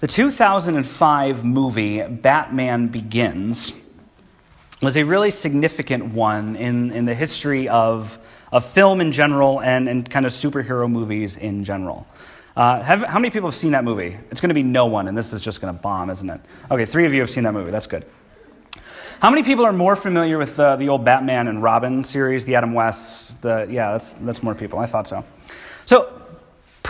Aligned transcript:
The 0.00 0.06
2005 0.06 1.44
movie 1.44 2.00
Batman 2.00 2.88
Begins 2.88 3.74
was 4.80 4.96
a 4.96 5.02
really 5.02 5.30
significant 5.30 6.14
one 6.14 6.56
in, 6.56 6.90
in 6.92 7.04
the 7.04 7.14
history 7.14 7.68
of, 7.68 8.18
of 8.50 8.64
film 8.64 9.02
in 9.02 9.12
general 9.12 9.60
and, 9.60 9.90
and 9.90 10.08
kind 10.08 10.24
of 10.24 10.32
superhero 10.32 10.90
movies 10.90 11.36
in 11.36 11.64
general. 11.64 12.06
Uh, 12.56 12.82
have, 12.82 13.02
how 13.02 13.18
many 13.18 13.28
people 13.28 13.50
have 13.50 13.54
seen 13.54 13.72
that 13.72 13.84
movie? 13.84 14.16
It's 14.30 14.40
going 14.40 14.48
to 14.48 14.54
be 14.54 14.62
no 14.62 14.86
one, 14.86 15.06
and 15.06 15.14
this 15.14 15.34
is 15.34 15.42
just 15.42 15.60
going 15.60 15.74
to 15.74 15.78
bomb, 15.78 16.08
isn't 16.08 16.30
it? 16.30 16.40
Okay, 16.70 16.86
three 16.86 17.04
of 17.04 17.12
you 17.12 17.20
have 17.20 17.28
seen 17.28 17.44
that 17.44 17.52
movie. 17.52 17.70
That's 17.70 17.86
good. 17.86 18.06
How 19.20 19.28
many 19.28 19.42
people 19.42 19.66
are 19.66 19.72
more 19.72 19.96
familiar 19.96 20.38
with 20.38 20.58
uh, 20.58 20.76
the 20.76 20.88
old 20.88 21.04
Batman 21.04 21.46
and 21.46 21.62
Robin 21.62 22.04
series, 22.04 22.46
the 22.46 22.54
Adam 22.54 22.72
West? 22.72 23.42
The, 23.42 23.66
yeah, 23.68 23.92
that's, 23.92 24.14
that's 24.14 24.42
more 24.42 24.54
people. 24.54 24.78
I 24.78 24.86
thought 24.86 25.06
so. 25.06 25.26
So, 25.84 26.19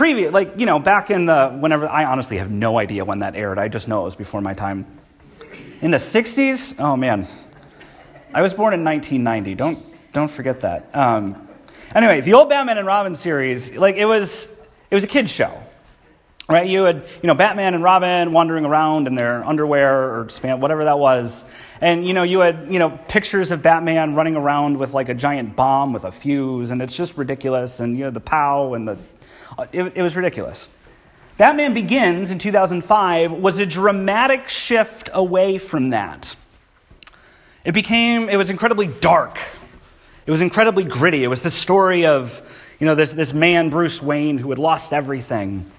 previous, 0.01 0.33
like, 0.33 0.57
you 0.57 0.65
know, 0.65 0.79
back 0.79 1.11
in 1.11 1.27
the, 1.27 1.49
whenever, 1.59 1.87
I 1.87 2.05
honestly 2.05 2.39
have 2.39 2.49
no 2.49 2.79
idea 2.79 3.05
when 3.05 3.19
that 3.19 3.35
aired. 3.35 3.59
I 3.59 3.67
just 3.67 3.87
know 3.87 4.01
it 4.01 4.05
was 4.05 4.15
before 4.15 4.41
my 4.41 4.55
time. 4.55 4.87
In 5.83 5.91
the 5.91 5.97
60s? 5.97 6.73
Oh, 6.79 6.97
man. 6.97 7.27
I 8.33 8.41
was 8.41 8.55
born 8.55 8.73
in 8.73 8.83
1990. 8.83 9.53
Don't, 9.53 9.77
don't 10.11 10.31
forget 10.31 10.61
that. 10.61 10.89
Um, 10.95 11.47
anyway, 11.93 12.21
the 12.21 12.33
old 12.33 12.49
Batman 12.49 12.79
and 12.79 12.87
Robin 12.87 13.13
series, 13.13 13.73
like, 13.73 13.95
it 13.95 14.05
was, 14.05 14.47
it 14.89 14.95
was 14.95 15.03
a 15.03 15.07
kid's 15.07 15.29
show. 15.29 15.61
Right? 16.49 16.65
You 16.65 16.85
had, 16.85 17.05
you 17.21 17.27
know, 17.27 17.35
Batman 17.35 17.75
and 17.75 17.83
Robin 17.83 18.33
wandering 18.33 18.65
around 18.65 19.05
in 19.05 19.13
their 19.13 19.45
underwear 19.45 20.15
or 20.15 20.29
span, 20.29 20.59
whatever 20.61 20.83
that 20.85 20.97
was. 20.97 21.43
And, 21.79 22.07
you 22.07 22.15
know, 22.15 22.23
you 22.23 22.39
had, 22.39 22.73
you 22.73 22.79
know, 22.79 22.89
pictures 23.07 23.51
of 23.51 23.61
Batman 23.61 24.15
running 24.15 24.35
around 24.35 24.79
with 24.79 24.95
like 24.95 25.09
a 25.09 25.13
giant 25.13 25.55
bomb 25.55 25.93
with 25.93 26.05
a 26.05 26.11
fuse, 26.11 26.71
and 26.71 26.81
it's 26.81 26.97
just 26.97 27.17
ridiculous. 27.17 27.81
And 27.81 27.95
you 27.95 28.05
had 28.05 28.15
the 28.15 28.19
pow 28.19 28.73
and 28.73 28.87
the, 28.87 28.97
Uh, 29.57 29.65
it, 29.71 29.93
it 29.95 30.01
was 30.01 30.15
ridiculous. 30.15 30.69
Batman 31.37 31.73
Begins 31.73 32.31
in 32.31 32.39
2005 32.39 33.31
was 33.33 33.59
a 33.59 33.65
dramatic 33.65 34.47
shift 34.47 35.09
away 35.13 35.57
from 35.57 35.89
that. 35.89 36.35
It 37.63 37.73
became, 37.73 38.29
it 38.29 38.37
was 38.37 38.49
incredibly 38.49 38.87
dark. 38.87 39.39
It 40.25 40.31
was 40.31 40.41
incredibly 40.41 40.83
gritty. 40.83 41.23
It 41.23 41.27
was 41.27 41.41
the 41.41 41.49
story 41.49 42.05
of, 42.05 42.41
you 42.79 42.85
know, 42.85 42.95
this, 42.95 43.13
this 43.13 43.33
man, 43.33 43.69
Bruce 43.69 44.01
Wayne, 44.01 44.37
who 44.37 44.49
had 44.49 44.59
lost 44.59 44.93
everything 44.93 45.71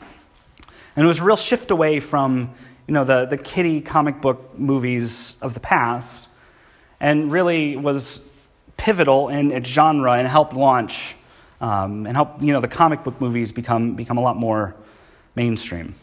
and 0.97 1.05
it 1.05 1.09
was 1.09 1.21
a 1.21 1.25
real 1.25 1.37
shift 1.37 1.71
away 1.71 2.01
from 2.01 2.53
you 2.87 2.95
know, 2.95 3.05
the, 3.05 3.27
the 3.27 3.39
kiddie 3.39 3.81
comic 3.81 4.21
book 4.21 4.59
movies 4.59 5.37
of 5.41 5.55
the 5.55 5.61
past 5.61 6.29
and 7.01 7.33
really 7.33 7.77
was 7.77 8.21
pivotal 8.77 9.29
in 9.29 9.53
its 9.53 9.69
genre 9.69 10.13
and 10.13 10.27
helped 10.29 10.53
launch 10.53 11.17
um, 11.63 12.07
and 12.07 12.15
help 12.15 12.43
you 12.43 12.53
know, 12.53 12.61
the 12.61 12.69
comic 12.69 13.05
book 13.05 13.19
movies 13.21 13.53
become, 13.53 13.95
become 13.95 14.19
a 14.19 14.21
lot 14.21 14.37
more 14.37 14.75
mainstream. 15.37 15.95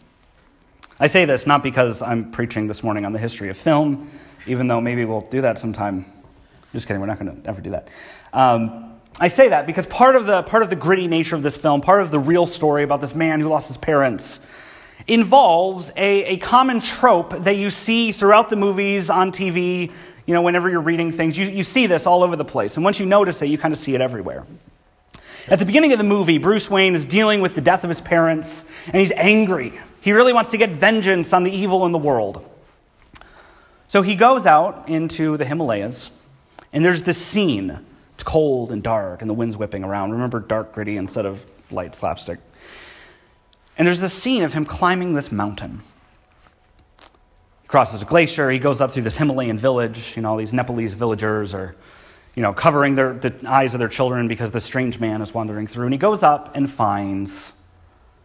I 1.00 1.08
say 1.08 1.26
this 1.26 1.46
not 1.46 1.62
because 1.62 2.02
I'm 2.02 2.32
preaching 2.32 2.66
this 2.66 2.82
morning 2.82 3.06
on 3.06 3.12
the 3.12 3.20
history 3.20 3.50
of 3.50 3.58
film, 3.58 4.10
even 4.48 4.68
though 4.68 4.82
maybe 4.82 5.06
we'll 5.06 5.22
do 5.22 5.42
that 5.42 5.60
sometime. 5.60 6.06
Just 6.74 6.88
kidding, 6.88 7.02
we're 7.02 7.08
not 7.08 7.20
going 7.20 7.42
to 7.42 7.50
ever 7.50 7.62
do 7.62 7.72
that. 7.72 7.90
Um, 8.32 8.96
I 9.20 9.28
say 9.28 9.50
that 9.50 9.68
because 9.68 9.86
part 9.88 10.16
of, 10.16 10.26
the, 10.26 10.44
part 10.44 10.64
of 10.64 10.70
the 10.70 10.76
gritty 10.76 11.08
nature 11.08 11.36
of 11.36 11.44
this 11.44 11.58
film, 11.58 11.82
part 11.82 12.02
of 12.02 12.10
the 12.10 12.20
real 12.20 12.46
story 12.46 12.84
about 12.84 13.02
this 13.02 13.14
man 13.14 13.42
who 13.42 13.50
lost 13.50 13.68
his 13.68 13.78
parents, 13.78 14.40
involves 15.08 15.92
a, 15.98 16.24
a 16.26 16.38
common 16.38 16.80
trope 16.80 17.32
that 17.44 17.58
you 17.58 17.70
see 17.70 18.12
throughout 18.12 18.50
the 18.50 18.56
movies, 18.56 19.10
on 19.10 19.32
TV, 19.32 19.92
you 20.26 20.34
know, 20.34 20.42
whenever 20.42 20.70
you're 20.70 20.80
reading 20.80 21.12
things. 21.12 21.38
You, 21.38 21.48
you 21.48 21.64
see 21.64 21.88
this 21.88 22.06
all 22.06 22.24
over 22.24 22.36
the 22.36 22.46
place. 22.46 22.78
And 22.78 22.84
once 22.84 23.00
you 23.00 23.06
notice 23.06 23.42
it, 23.42 23.48
you 23.48 23.58
kind 23.58 23.74
of 23.74 23.78
see 23.78 23.96
it 23.96 24.02
everywhere. 24.02 24.46
At 25.50 25.58
the 25.58 25.66
beginning 25.66 25.92
of 25.94 25.98
the 25.98 26.04
movie, 26.04 26.38
Bruce 26.38 26.70
Wayne 26.70 26.94
is 26.94 27.06
dealing 27.06 27.42
with 27.42 27.56
the 27.56 27.62
death 27.62 27.84
of 27.84 27.90
his 27.90 28.02
parents, 28.02 28.64
and 28.86 28.98
he's 28.98 29.12
angry. 29.14 29.74
He 30.00 30.12
really 30.12 30.32
wants 30.32 30.52
to 30.52 30.58
get 30.58 30.72
vengeance 30.72 31.34
on 31.34 31.44
the 31.44 31.50
evil 31.50 31.88
in 31.88 31.92
the 31.92 31.98
world. 31.98 32.48
So 33.88 34.04
he 34.04 34.14
goes 34.14 34.46
out 34.46 34.88
into 34.88 35.38
the 35.38 35.46
Himalayas, 35.46 36.12
and 36.72 36.86
there's 36.86 37.02
this 37.02 37.18
scene. 37.18 37.80
It's 38.14 38.24
cold 38.24 38.72
and 38.72 38.84
dark, 38.84 39.22
and 39.22 39.30
the 39.30 39.34
wind's 39.34 39.58
whipping 39.58 39.84
around. 39.84 40.12
Remember 40.12 40.40
dark, 40.40 40.72
gritty 40.72 40.98
instead 40.98 41.26
of 41.26 41.48
light 41.72 41.96
slapstick. 41.96 42.38
And 43.76 43.88
there's 43.88 44.02
this 44.02 44.14
scene 44.14 44.44
of 44.44 44.54
him 44.54 44.66
climbing 44.66 45.16
this 45.16 45.32
mountain. 45.32 45.82
He 47.64 47.68
crosses 47.68 48.04
a 48.04 48.06
glacier, 48.06 48.52
he 48.52 48.60
goes 48.60 48.82
up 48.82 48.92
through 48.92 49.04
this 49.04 49.18
Himalayan 49.18 49.58
village. 49.58 50.16
You 50.16 50.22
know, 50.22 50.30
all 50.30 50.38
these 50.38 50.54
Nepalese 50.54 50.94
villagers 50.94 51.56
are, 51.56 51.76
you 52.36 52.42
know, 52.42 52.54
covering 52.54 52.96
their, 52.96 53.14
the 53.14 53.34
eyes 53.46 53.74
of 53.74 53.80
their 53.80 53.88
children 53.88 54.28
because 54.28 54.52
the 54.52 54.60
strange 54.60 55.00
man 55.00 55.22
is 55.22 55.34
wandering 55.34 55.68
through. 55.68 55.86
And 55.86 55.94
he 55.94 55.98
goes 55.98 56.24
up 56.24 56.56
and 56.56 56.70
finds 56.70 57.54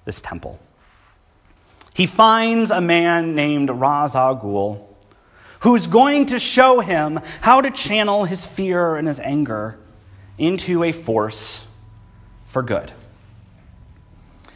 this 0.04 0.20
temple. 0.20 0.60
He 1.94 2.06
finds 2.06 2.70
a 2.70 2.80
man 2.80 3.34
named 3.34 3.68
Ghul 3.68 4.86
who's 5.60 5.86
going 5.86 6.26
to 6.26 6.38
show 6.38 6.80
him 6.80 7.20
how 7.40 7.62
to 7.62 7.70
channel 7.70 8.24
his 8.24 8.44
fear 8.44 8.96
and 8.96 9.08
his 9.08 9.18
anger 9.20 9.78
into 10.36 10.84
a 10.84 10.92
force 10.92 11.66
for 12.44 12.62
good. 12.62 12.92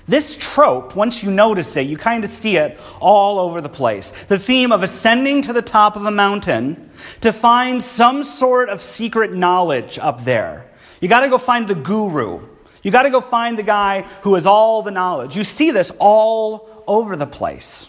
This 0.09 0.39
trope, 0.41 0.97
once 0.97 1.23
you 1.23 1.31
notice 1.31 1.77
it, 1.77 1.83
you 1.83 1.99
kind 1.99 2.25
of 2.25 2.31
see 2.31 2.57
it 2.57 2.81
all 2.99 3.39
over 3.39 3.61
the 3.61 3.69
place. 3.69 4.15
The 4.29 4.39
theme 4.39 4.73
of 4.73 4.83
ascending 4.83 5.43
to 5.43 5.53
the 5.53 5.61
top 5.61 5.97
of 5.97 6.07
a 6.07 6.11
mountain 6.11 6.91
to 7.21 7.31
find 7.31 7.83
some 7.83 8.25
sort 8.25 8.71
of 8.71 8.83
secret 8.83 9.35
knowledge 9.35 9.99
up 9.99 10.25
there. 10.25 10.65
You 11.03 11.09
got 11.09 11.21
to 11.21 11.29
go 11.29 11.37
find 11.37 11.69
the 11.69 11.75
guru. 11.75 12.41
You 12.83 12.91
got 12.91 13.03
to 13.03 13.11
go 13.11 13.21
find 13.21 13.59
the 13.59 13.63
guy 13.63 14.07
who 14.23 14.35
has 14.35 14.47
all 14.47 14.83
the 14.83 14.91
knowledge. 14.91 15.37
You 15.37 15.45
see 15.45 15.73
this 15.73 15.93
all 15.99 16.83
over 16.87 17.15
the 17.15 17.27
place. 17.27 17.89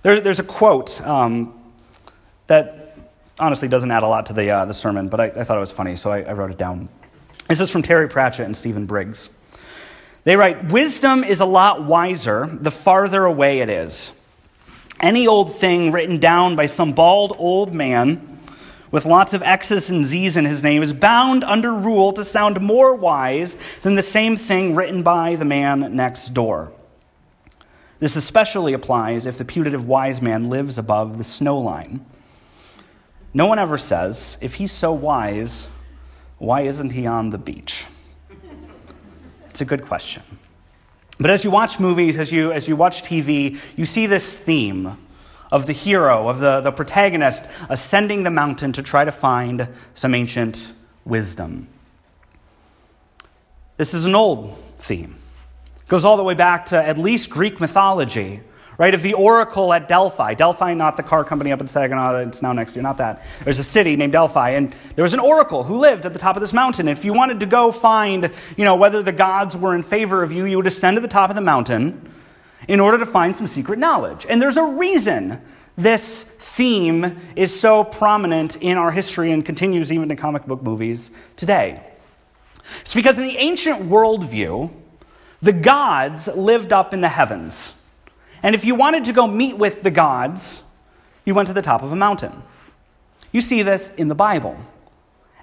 There, 0.00 0.20
there's 0.20 0.38
a 0.38 0.44
quote 0.44 1.02
um, 1.02 1.62
that 2.46 2.96
honestly 3.38 3.68
doesn't 3.68 3.90
add 3.90 4.02
a 4.02 4.08
lot 4.08 4.26
to 4.26 4.32
the, 4.32 4.50
uh, 4.50 4.64
the 4.64 4.74
sermon, 4.74 5.10
but 5.10 5.20
I, 5.20 5.24
I, 5.24 5.44
thought 5.44 5.58
it 5.58 5.60
was 5.60 5.70
funny, 5.70 5.96
so 5.96 6.10
I, 6.10 6.22
I 6.22 6.32
wrote 6.32 6.50
it 6.50 6.58
down. 6.58 6.88
This 7.48 7.60
is 7.60 7.70
from 7.70 7.82
Terry 7.82 8.08
Pratchett 8.08 8.46
and 8.46 8.56
Stephen 8.56 8.86
Briggs. 8.86 9.28
They 10.24 10.36
write 10.36 10.70
Wisdom 10.70 11.24
is 11.24 11.40
a 11.40 11.46
lot 11.46 11.84
wiser 11.84 12.46
the 12.46 12.70
farther 12.70 13.24
away 13.24 13.60
it 13.60 13.68
is. 13.68 14.12
Any 15.00 15.26
old 15.26 15.54
thing 15.54 15.92
written 15.92 16.18
down 16.18 16.56
by 16.56 16.66
some 16.66 16.92
bald 16.92 17.34
old 17.38 17.72
man 17.72 18.38
with 18.90 19.06
lots 19.06 19.32
of 19.32 19.42
X's 19.42 19.88
and 19.88 20.04
Z's 20.04 20.36
in 20.36 20.44
his 20.44 20.62
name 20.62 20.82
is 20.82 20.92
bound 20.92 21.44
under 21.44 21.72
rule 21.72 22.12
to 22.12 22.24
sound 22.24 22.60
more 22.60 22.94
wise 22.94 23.56
than 23.82 23.94
the 23.94 24.02
same 24.02 24.36
thing 24.36 24.74
written 24.74 25.02
by 25.02 25.36
the 25.36 25.44
man 25.44 25.94
next 25.96 26.34
door. 26.34 26.72
This 27.98 28.16
especially 28.16 28.72
applies 28.72 29.26
if 29.26 29.38
the 29.38 29.44
putative 29.44 29.86
wise 29.86 30.20
man 30.20 30.48
lives 30.48 30.76
above 30.76 31.18
the 31.18 31.24
snow 31.24 31.58
line. 31.58 32.04
No 33.32 33.46
one 33.46 33.58
ever 33.58 33.78
says, 33.78 34.36
if 34.40 34.54
he's 34.54 34.72
so 34.72 34.92
wise, 34.92 35.68
why 36.38 36.62
isn't 36.62 36.90
he 36.90 37.06
on 37.06 37.30
the 37.30 37.38
beach? 37.38 37.84
It's 39.60 39.66
a 39.70 39.76
good 39.76 39.84
question. 39.84 40.22
But 41.18 41.28
as 41.28 41.44
you 41.44 41.50
watch 41.50 41.78
movies, 41.78 42.16
as 42.16 42.32
you, 42.32 42.50
as 42.50 42.66
you 42.66 42.76
watch 42.76 43.02
TV, 43.02 43.58
you 43.76 43.84
see 43.84 44.06
this 44.06 44.38
theme 44.38 44.96
of 45.52 45.66
the 45.66 45.74
hero, 45.74 46.30
of 46.30 46.38
the, 46.38 46.62
the 46.62 46.72
protagonist 46.72 47.44
ascending 47.68 48.22
the 48.22 48.30
mountain 48.30 48.72
to 48.72 48.82
try 48.82 49.04
to 49.04 49.12
find 49.12 49.68
some 49.92 50.14
ancient 50.14 50.72
wisdom. 51.04 51.68
This 53.76 53.92
is 53.92 54.06
an 54.06 54.14
old 54.14 54.56
theme. 54.78 55.14
It 55.76 55.88
goes 55.88 56.06
all 56.06 56.16
the 56.16 56.24
way 56.24 56.32
back 56.32 56.64
to 56.66 56.82
at 56.82 56.96
least 56.96 57.28
Greek 57.28 57.60
mythology, 57.60 58.40
right? 58.80 58.94
Of 58.94 59.02
the 59.02 59.12
oracle 59.12 59.74
at 59.74 59.88
Delphi. 59.88 60.32
Delphi, 60.32 60.72
not 60.72 60.96
the 60.96 61.02
car 61.02 61.22
company 61.22 61.52
up 61.52 61.60
in 61.60 61.68
Saginaw, 61.68 62.16
it's 62.20 62.40
now 62.40 62.54
Nexteer, 62.54 62.80
not 62.80 62.96
that. 62.96 63.22
There's 63.44 63.58
a 63.58 63.64
city 63.64 63.94
named 63.94 64.12
Delphi, 64.12 64.52
and 64.52 64.74
there 64.96 65.02
was 65.02 65.12
an 65.12 65.20
oracle 65.20 65.62
who 65.62 65.76
lived 65.76 66.06
at 66.06 66.14
the 66.14 66.18
top 66.18 66.34
of 66.34 66.40
this 66.40 66.54
mountain. 66.54 66.88
And 66.88 66.96
if 66.96 67.04
you 67.04 67.12
wanted 67.12 67.40
to 67.40 67.46
go 67.46 67.72
find, 67.72 68.30
you 68.56 68.64
know, 68.64 68.76
whether 68.76 69.02
the 69.02 69.12
gods 69.12 69.54
were 69.54 69.74
in 69.74 69.82
favor 69.82 70.22
of 70.22 70.32
you, 70.32 70.46
you 70.46 70.56
would 70.56 70.66
ascend 70.66 70.96
to 70.96 71.02
the 71.02 71.08
top 71.08 71.28
of 71.28 71.36
the 71.36 71.42
mountain 71.42 72.10
in 72.68 72.80
order 72.80 72.96
to 72.96 73.04
find 73.04 73.36
some 73.36 73.46
secret 73.46 73.78
knowledge. 73.78 74.24
And 74.26 74.40
there's 74.40 74.56
a 74.56 74.64
reason 74.64 75.42
this 75.76 76.24
theme 76.24 77.18
is 77.36 77.60
so 77.60 77.84
prominent 77.84 78.56
in 78.62 78.78
our 78.78 78.90
history 78.90 79.30
and 79.30 79.44
continues 79.44 79.92
even 79.92 80.10
in 80.10 80.16
comic 80.16 80.46
book 80.46 80.62
movies 80.62 81.10
today. 81.36 81.86
It's 82.80 82.94
because 82.94 83.18
in 83.18 83.28
the 83.28 83.36
ancient 83.36 83.90
worldview, 83.90 84.72
the 85.42 85.52
gods 85.52 86.28
lived 86.28 86.72
up 86.72 86.94
in 86.94 87.02
the 87.02 87.10
heavens. 87.10 87.74
And 88.42 88.54
if 88.54 88.64
you 88.64 88.74
wanted 88.74 89.04
to 89.04 89.12
go 89.12 89.26
meet 89.26 89.58
with 89.58 89.82
the 89.82 89.90
gods, 89.90 90.62
you 91.24 91.34
went 91.34 91.48
to 91.48 91.54
the 91.54 91.62
top 91.62 91.82
of 91.82 91.92
a 91.92 91.96
mountain. 91.96 92.42
You 93.32 93.40
see 93.40 93.62
this 93.62 93.90
in 93.96 94.08
the 94.08 94.14
Bible. 94.14 94.56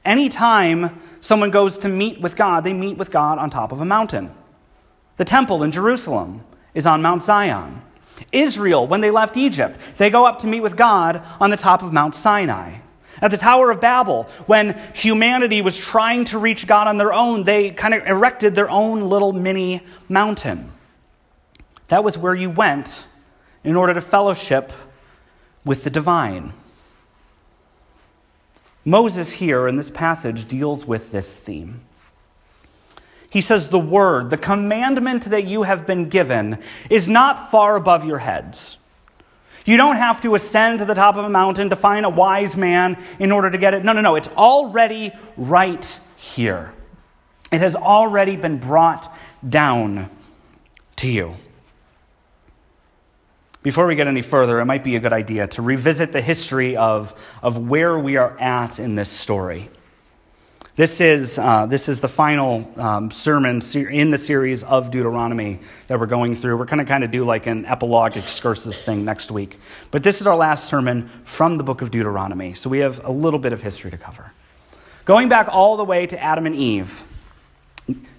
Anytime 0.03 0.99
someone 1.21 1.51
goes 1.51 1.77
to 1.79 1.89
meet 1.89 2.21
with 2.21 2.35
God, 2.35 2.63
they 2.63 2.73
meet 2.73 2.97
with 2.97 3.11
God 3.11 3.37
on 3.37 3.49
top 3.49 3.71
of 3.71 3.81
a 3.81 3.85
mountain. 3.85 4.31
The 5.17 5.25
temple 5.25 5.63
in 5.63 5.71
Jerusalem 5.71 6.43
is 6.73 6.85
on 6.85 7.01
Mount 7.01 7.23
Zion. 7.23 7.81
Israel, 8.31 8.87
when 8.87 9.01
they 9.01 9.11
left 9.11 9.37
Egypt, 9.37 9.79
they 9.97 10.09
go 10.09 10.25
up 10.25 10.39
to 10.39 10.47
meet 10.47 10.61
with 10.61 10.75
God 10.75 11.23
on 11.39 11.49
the 11.49 11.57
top 11.57 11.83
of 11.83 11.93
Mount 11.93 12.15
Sinai. 12.15 12.79
At 13.21 13.31
the 13.31 13.37
Tower 13.37 13.71
of 13.71 13.81
Babel, 13.81 14.23
when 14.45 14.79
humanity 14.93 15.61
was 15.61 15.77
trying 15.77 16.25
to 16.25 16.37
reach 16.37 16.67
God 16.67 16.87
on 16.87 16.97
their 16.97 17.13
own, 17.13 17.43
they 17.43 17.71
kind 17.71 17.93
of 17.93 18.05
erected 18.05 18.53
their 18.53 18.69
own 18.69 19.01
little 19.01 19.33
mini 19.33 19.81
mountain. 20.07 20.71
That 21.87 22.03
was 22.03 22.17
where 22.17 22.35
you 22.35 22.49
went 22.49 23.05
in 23.63 23.75
order 23.75 23.93
to 23.93 24.01
fellowship 24.01 24.71
with 25.65 25.83
the 25.83 25.89
divine. 25.89 26.53
Moses, 28.85 29.33
here 29.33 29.67
in 29.67 29.75
this 29.75 29.91
passage, 29.91 30.45
deals 30.45 30.85
with 30.85 31.11
this 31.11 31.37
theme. 31.37 31.81
He 33.29 33.41
says, 33.41 33.67
The 33.67 33.79
word, 33.79 34.29
the 34.29 34.37
commandment 34.37 35.25
that 35.25 35.45
you 35.45 35.63
have 35.63 35.85
been 35.85 36.07
given, 36.07 36.59
is 36.89 37.09
not 37.09 37.51
far 37.51 37.75
above 37.75 38.05
your 38.05 38.19
heads. 38.19 38.77
You 39.65 39.75
don't 39.75 39.97
have 39.97 40.21
to 40.21 40.35
ascend 40.35 40.79
to 40.79 40.85
the 40.85 40.93
top 40.93 41.17
of 41.17 41.25
a 41.25 41.29
mountain 41.29 41.69
to 41.69 41.75
find 41.75 42.05
a 42.05 42.09
wise 42.09 42.55
man 42.55 42.97
in 43.19 43.33
order 43.33 43.51
to 43.51 43.57
get 43.57 43.73
it. 43.73 43.83
No, 43.83 43.91
no, 43.91 43.99
no. 43.99 44.15
It's 44.15 44.29
already 44.29 45.11
right 45.35 45.99
here. 46.15 46.71
It 47.51 47.59
has 47.59 47.75
already 47.75 48.37
been 48.37 48.57
brought 48.57 49.13
down 49.47 50.09
to 50.97 51.09
you. 51.09 51.35
Before 53.63 53.87
we 53.87 53.95
get 53.95 54.07
any 54.07 54.21
further, 54.21 54.59
it 54.59 54.65
might 54.65 54.83
be 54.83 54.95
a 54.95 54.99
good 54.99 55.13
idea 55.13 55.47
to 55.47 55.61
revisit 55.61 56.11
the 56.11 56.21
history 56.21 56.77
of, 56.77 57.13
of 57.41 57.69
where 57.69 57.97
we 57.97 58.17
are 58.17 58.39
at 58.39 58.79
in 58.79 58.95
this 58.95 59.09
story. 59.09 59.69
This 60.77 61.01
is, 61.01 61.39
uh, 61.39 61.65
this 61.65 61.89
is 61.89 61.99
the 61.99 62.07
final 62.07 62.71
um, 62.79 63.09
sermon 63.09 63.61
in 63.73 64.11
the 64.11 64.17
series 64.19 64.63
of 64.63 64.91
Deuteronomy 64.91 65.59
that 65.87 65.99
we're 65.99 66.05
going 66.05 66.35
through. 66.35 66.55
We're 66.55 66.65
going 66.65 66.77
to 66.77 66.85
kind 66.85 67.03
of 67.03 67.09
do 67.09 67.25
like 67.25 67.47
an 67.47 67.65
epilogue 67.65 68.15
excursus 68.15 68.79
thing 68.79 69.03
next 69.03 69.31
week. 69.31 69.59
But 69.89 70.03
this 70.03 70.21
is 70.21 70.27
our 70.27 70.35
last 70.35 70.69
sermon 70.69 71.09
from 71.25 71.57
the 71.57 71.63
book 71.63 71.81
of 71.81 71.89
Deuteronomy. 71.89 72.53
So 72.53 72.69
we 72.69 72.77
have 72.77 73.03
a 73.03 73.11
little 73.11 73.39
bit 73.39 73.53
of 73.53 73.61
history 73.63 73.89
to 73.89 73.97
cover. 73.97 74.31
Going 75.05 75.29
back 75.29 75.47
all 75.51 75.77
the 75.77 75.83
way 75.83 76.05
to 76.05 76.23
Adam 76.23 76.45
and 76.45 76.53
Eve, 76.53 77.03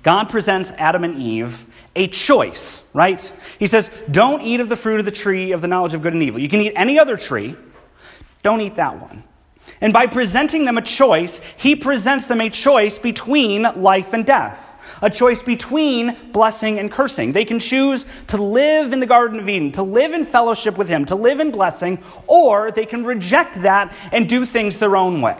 God 0.02 0.30
presents 0.30 0.70
Adam 0.72 1.04
and 1.04 1.20
Eve 1.20 1.66
a 1.94 2.06
choice, 2.06 2.82
right? 2.94 3.32
He 3.58 3.66
says, 3.66 3.90
Don't 4.10 4.42
eat 4.42 4.60
of 4.60 4.68
the 4.68 4.76
fruit 4.76 5.00
of 5.00 5.04
the 5.04 5.12
tree 5.12 5.52
of 5.52 5.60
the 5.60 5.68
knowledge 5.68 5.94
of 5.94 6.02
good 6.02 6.14
and 6.14 6.22
evil. 6.22 6.40
You 6.40 6.48
can 6.48 6.60
eat 6.60 6.72
any 6.76 6.98
other 6.98 7.16
tree, 7.16 7.56
don't 8.42 8.60
eat 8.60 8.76
that 8.76 9.00
one. 9.00 9.24
And 9.80 9.92
by 9.92 10.06
presenting 10.06 10.64
them 10.64 10.78
a 10.78 10.82
choice, 10.82 11.40
he 11.56 11.76
presents 11.76 12.26
them 12.26 12.40
a 12.40 12.50
choice 12.50 12.98
between 12.98 13.62
life 13.62 14.12
and 14.12 14.24
death, 14.24 14.74
a 15.02 15.10
choice 15.10 15.42
between 15.42 16.16
blessing 16.32 16.78
and 16.78 16.90
cursing. 16.90 17.32
They 17.32 17.44
can 17.44 17.58
choose 17.58 18.06
to 18.28 18.42
live 18.42 18.92
in 18.92 19.00
the 19.00 19.06
Garden 19.06 19.38
of 19.38 19.48
Eden, 19.48 19.72
to 19.72 19.82
live 19.82 20.14
in 20.14 20.24
fellowship 20.24 20.78
with 20.78 20.88
him, 20.88 21.04
to 21.06 21.14
live 21.14 21.40
in 21.40 21.50
blessing, 21.50 22.02
or 22.26 22.70
they 22.70 22.86
can 22.86 23.04
reject 23.04 23.62
that 23.62 23.94
and 24.10 24.28
do 24.28 24.44
things 24.44 24.78
their 24.78 24.96
own 24.96 25.20
way. 25.20 25.36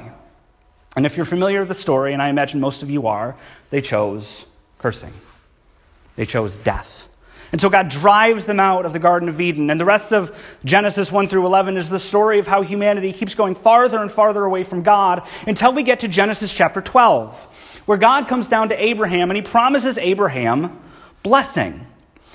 And 0.98 1.06
if 1.06 1.16
you're 1.16 1.24
familiar 1.24 1.60
with 1.60 1.68
the 1.68 1.74
story, 1.74 2.12
and 2.12 2.20
I 2.20 2.28
imagine 2.28 2.58
most 2.58 2.82
of 2.82 2.90
you 2.90 3.06
are, 3.06 3.36
they 3.70 3.80
chose 3.80 4.46
cursing. 4.80 5.12
They 6.16 6.26
chose 6.26 6.56
death. 6.56 7.08
And 7.52 7.60
so 7.60 7.70
God 7.70 7.88
drives 7.88 8.46
them 8.46 8.58
out 8.58 8.84
of 8.84 8.92
the 8.92 8.98
Garden 8.98 9.28
of 9.28 9.40
Eden. 9.40 9.70
And 9.70 9.80
the 9.80 9.84
rest 9.84 10.12
of 10.12 10.36
Genesis 10.64 11.12
1 11.12 11.28
through 11.28 11.46
11 11.46 11.76
is 11.76 11.88
the 11.88 12.00
story 12.00 12.40
of 12.40 12.48
how 12.48 12.62
humanity 12.62 13.12
keeps 13.12 13.36
going 13.36 13.54
farther 13.54 14.00
and 14.00 14.10
farther 14.10 14.44
away 14.44 14.64
from 14.64 14.82
God 14.82 15.24
until 15.46 15.72
we 15.72 15.84
get 15.84 16.00
to 16.00 16.08
Genesis 16.08 16.52
chapter 16.52 16.80
12, 16.80 17.44
where 17.86 17.96
God 17.96 18.26
comes 18.26 18.48
down 18.48 18.70
to 18.70 18.84
Abraham 18.84 19.30
and 19.30 19.36
he 19.36 19.42
promises 19.42 19.98
Abraham 19.98 20.80
blessing. 21.22 21.86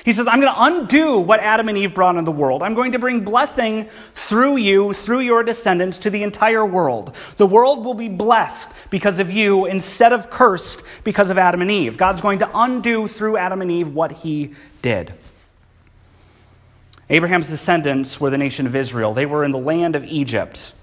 He 0.03 0.11
says, 0.11 0.27
I'm 0.27 0.41
going 0.41 0.53
to 0.53 0.63
undo 0.63 1.17
what 1.19 1.39
Adam 1.39 1.69
and 1.69 1.77
Eve 1.77 1.93
brought 1.93 2.17
into 2.17 2.29
the 2.29 2.37
world. 2.37 2.61
I'm 2.61 2.73
going 2.73 2.91
to 2.91 2.99
bring 2.99 3.23
blessing 3.23 3.85
through 4.13 4.57
you, 4.57 4.91
through 4.91 5.21
your 5.21 5.43
descendants, 5.43 5.97
to 5.99 6.09
the 6.09 6.23
entire 6.23 6.65
world. 6.65 7.15
The 7.37 7.47
world 7.47 7.85
will 7.85 7.93
be 7.93 8.09
blessed 8.09 8.69
because 8.89 9.19
of 9.19 9.31
you 9.31 9.65
instead 9.65 10.11
of 10.11 10.29
cursed 10.29 10.83
because 11.05 11.29
of 11.29 11.37
Adam 11.37 11.61
and 11.61 11.71
Eve. 11.71 11.95
God's 11.95 12.19
going 12.19 12.39
to 12.39 12.49
undo 12.53 13.07
through 13.07 13.37
Adam 13.37 13.61
and 13.61 13.71
Eve 13.71 13.93
what 13.93 14.11
he 14.11 14.53
did. 14.81 15.13
Abraham's 17.09 17.49
descendants 17.49 18.19
were 18.19 18.29
the 18.29 18.37
nation 18.37 18.67
of 18.67 18.75
Israel. 18.75 19.13
They 19.13 19.25
were 19.25 19.45
in 19.45 19.51
the 19.51 19.57
land 19.57 19.95
of 19.95 20.03
Egypt. 20.03 20.73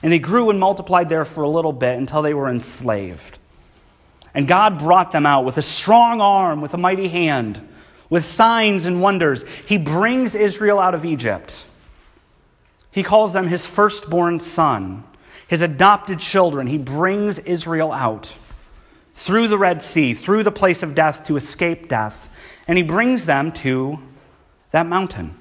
And 0.00 0.12
they 0.12 0.18
grew 0.20 0.48
and 0.48 0.60
multiplied 0.60 1.08
there 1.08 1.24
for 1.24 1.42
a 1.42 1.48
little 1.48 1.72
bit 1.72 1.98
until 1.98 2.22
they 2.22 2.34
were 2.34 2.48
enslaved. 2.48 3.38
And 4.32 4.46
God 4.46 4.78
brought 4.78 5.10
them 5.10 5.26
out 5.26 5.44
with 5.44 5.58
a 5.58 5.62
strong 5.62 6.20
arm, 6.20 6.60
with 6.60 6.72
a 6.72 6.78
mighty 6.78 7.08
hand 7.08 7.66
with 8.10 8.26
signs 8.26 8.84
and 8.84 9.00
wonders. 9.00 9.44
He 9.66 9.78
brings 9.78 10.34
Israel 10.34 10.78
out 10.78 10.94
of 10.94 11.04
Egypt. 11.04 11.64
He 12.90 13.02
calls 13.02 13.32
them 13.32 13.46
his 13.46 13.64
firstborn 13.64 14.40
son, 14.40 15.04
his 15.46 15.62
adopted 15.62 16.18
children. 16.18 16.66
He 16.66 16.76
brings 16.76 17.38
Israel 17.38 17.92
out 17.92 18.34
through 19.14 19.48
the 19.48 19.58
Red 19.58 19.80
Sea, 19.80 20.12
through 20.12 20.42
the 20.42 20.50
place 20.50 20.82
of 20.82 20.94
death 20.94 21.24
to 21.24 21.36
escape 21.36 21.88
death, 21.88 22.28
and 22.66 22.76
he 22.76 22.82
brings 22.82 23.26
them 23.26 23.52
to 23.52 23.98
that 24.72 24.86
mountain. 24.86 25.36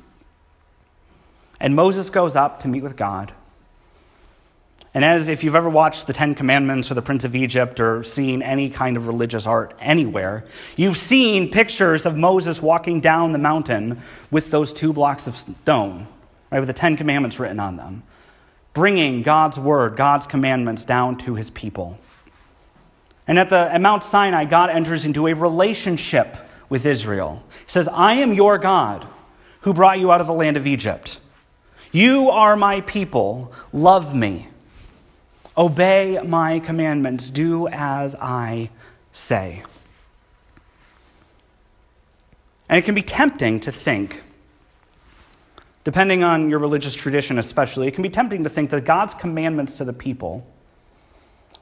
And 1.59 1.75
Moses 1.75 2.09
goes 2.09 2.35
up 2.35 2.59
to 2.61 2.67
meet 2.67 2.83
with 2.83 2.95
God. 2.95 3.33
And 4.93 5.05
as 5.05 5.29
if 5.29 5.43
you've 5.43 5.55
ever 5.55 5.69
watched 5.69 6.07
the 6.07 6.13
Ten 6.13 6.33
Commandments 6.33 6.89
or 6.89 6.95
the 6.95 7.01
Prince 7.01 7.23
of 7.23 7.35
Egypt 7.35 7.79
or 7.79 8.03
seen 8.03 8.41
any 8.41 8.69
kind 8.69 8.97
of 8.97 9.05
religious 9.05 9.45
art 9.45 9.75
anywhere, 9.79 10.45
you've 10.77 10.97
seen 10.97 11.51
pictures 11.51 12.07
of 12.07 12.17
Moses 12.17 12.61
walking 12.61 12.99
down 12.99 13.31
the 13.31 13.37
mountain 13.37 14.01
with 14.31 14.49
those 14.49 14.73
two 14.73 14.91
blocks 14.91 15.27
of 15.27 15.37
stone, 15.37 16.07
right, 16.51 16.59
with 16.59 16.67
the 16.67 16.73
Ten 16.73 16.97
Commandments 16.97 17.39
written 17.39 17.59
on 17.59 17.77
them, 17.77 18.01
bringing 18.73 19.21
God's 19.21 19.59
word, 19.59 19.95
God's 19.95 20.25
commandments 20.25 20.85
down 20.85 21.17
to 21.19 21.35
his 21.35 21.51
people. 21.51 21.99
And 23.27 23.37
at, 23.37 23.49
the, 23.49 23.71
at 23.71 23.79
Mount 23.79 24.03
Sinai, 24.03 24.45
God 24.45 24.71
enters 24.71 25.05
into 25.05 25.27
a 25.27 25.33
relationship 25.33 26.35
with 26.67 26.87
Israel. 26.87 27.43
He 27.51 27.71
says, 27.71 27.87
I 27.87 28.15
am 28.15 28.33
your 28.33 28.57
God 28.57 29.05
who 29.61 29.73
brought 29.73 29.99
you 29.99 30.11
out 30.11 30.19
of 30.19 30.25
the 30.25 30.33
land 30.33 30.57
of 30.57 30.65
Egypt. 30.65 31.19
You 31.91 32.31
are 32.31 32.55
my 32.55 32.81
people. 32.81 33.53
Love 33.71 34.15
me. 34.15 34.47
Obey 35.59 36.17
my 36.25 36.59
commandments. 36.59 37.29
Do 37.29 37.67
as 37.67 38.15
I 38.15 38.69
say. 39.11 39.61
And 42.69 42.77
it 42.77 42.85
can 42.85 42.95
be 42.95 43.01
tempting 43.01 43.59
to 43.61 43.71
think, 43.71 44.21
depending 45.83 46.23
on 46.23 46.49
your 46.49 46.59
religious 46.59 46.95
tradition 46.95 47.37
especially, 47.37 47.87
it 47.87 47.93
can 47.93 48.03
be 48.03 48.09
tempting 48.09 48.43
to 48.45 48.49
think 48.49 48.69
that 48.69 48.85
God's 48.85 49.13
commandments 49.13 49.77
to 49.77 49.83
the 49.83 49.91
people 49.91 50.47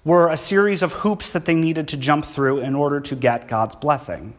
were 0.06 0.30
a 0.30 0.38
series 0.38 0.84
of 0.84 0.94
hoops 0.94 1.32
that 1.32 1.46
they 1.46 1.56
needed 1.56 1.88
to 1.88 1.98
jump 1.98 2.24
through 2.24 2.60
in 2.60 2.76
order 2.76 3.00
to 3.00 3.16
get 3.16 3.48
God's 3.48 3.76
blessing. 3.76 4.36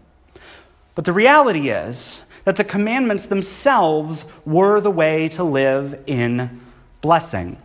But 0.94 1.04
the 1.04 1.12
reality 1.12 1.70
is 1.70 2.22
that 2.44 2.56
the 2.56 2.64
commandments 2.64 3.26
themselves 3.26 4.24
were 4.44 4.80
the 4.80 4.90
way 4.90 5.28
to 5.30 5.44
live 5.44 6.02
in 6.06 6.60
blessing. 7.00 7.56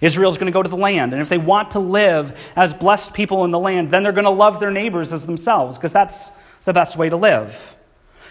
Israel's 0.00 0.36
going 0.36 0.46
to 0.46 0.52
go 0.52 0.62
to 0.62 0.68
the 0.68 0.76
land, 0.76 1.12
and 1.12 1.22
if 1.22 1.28
they 1.28 1.38
want 1.38 1.70
to 1.72 1.78
live 1.78 2.38
as 2.54 2.74
blessed 2.74 3.14
people 3.14 3.44
in 3.44 3.50
the 3.50 3.58
land, 3.58 3.90
then 3.90 4.02
they're 4.02 4.12
going 4.12 4.24
to 4.24 4.30
love 4.30 4.60
their 4.60 4.70
neighbors 4.70 5.12
as 5.12 5.26
themselves, 5.26 5.78
because 5.78 5.92
that's 5.92 6.30
the 6.64 6.72
best 6.72 6.96
way 6.96 7.08
to 7.08 7.16
live. 7.16 7.76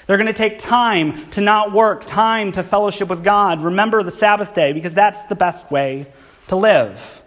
They're 0.07 0.17
going 0.17 0.27
to 0.27 0.33
take 0.33 0.59
time 0.59 1.29
to 1.31 1.41
not 1.41 1.73
work, 1.73 2.05
time 2.05 2.51
to 2.51 2.61
fellowship 2.61 3.09
with 3.09 3.23
God, 3.23 3.61
remember 3.61 4.03
the 4.03 4.11
Sabbath 4.11 4.53
day, 4.53 4.73
because 4.73 4.93
that's 4.93 5.23
the 5.23 5.35
best 5.35 5.71
way 5.71 6.05
to 6.49 6.55
live. 6.55 7.23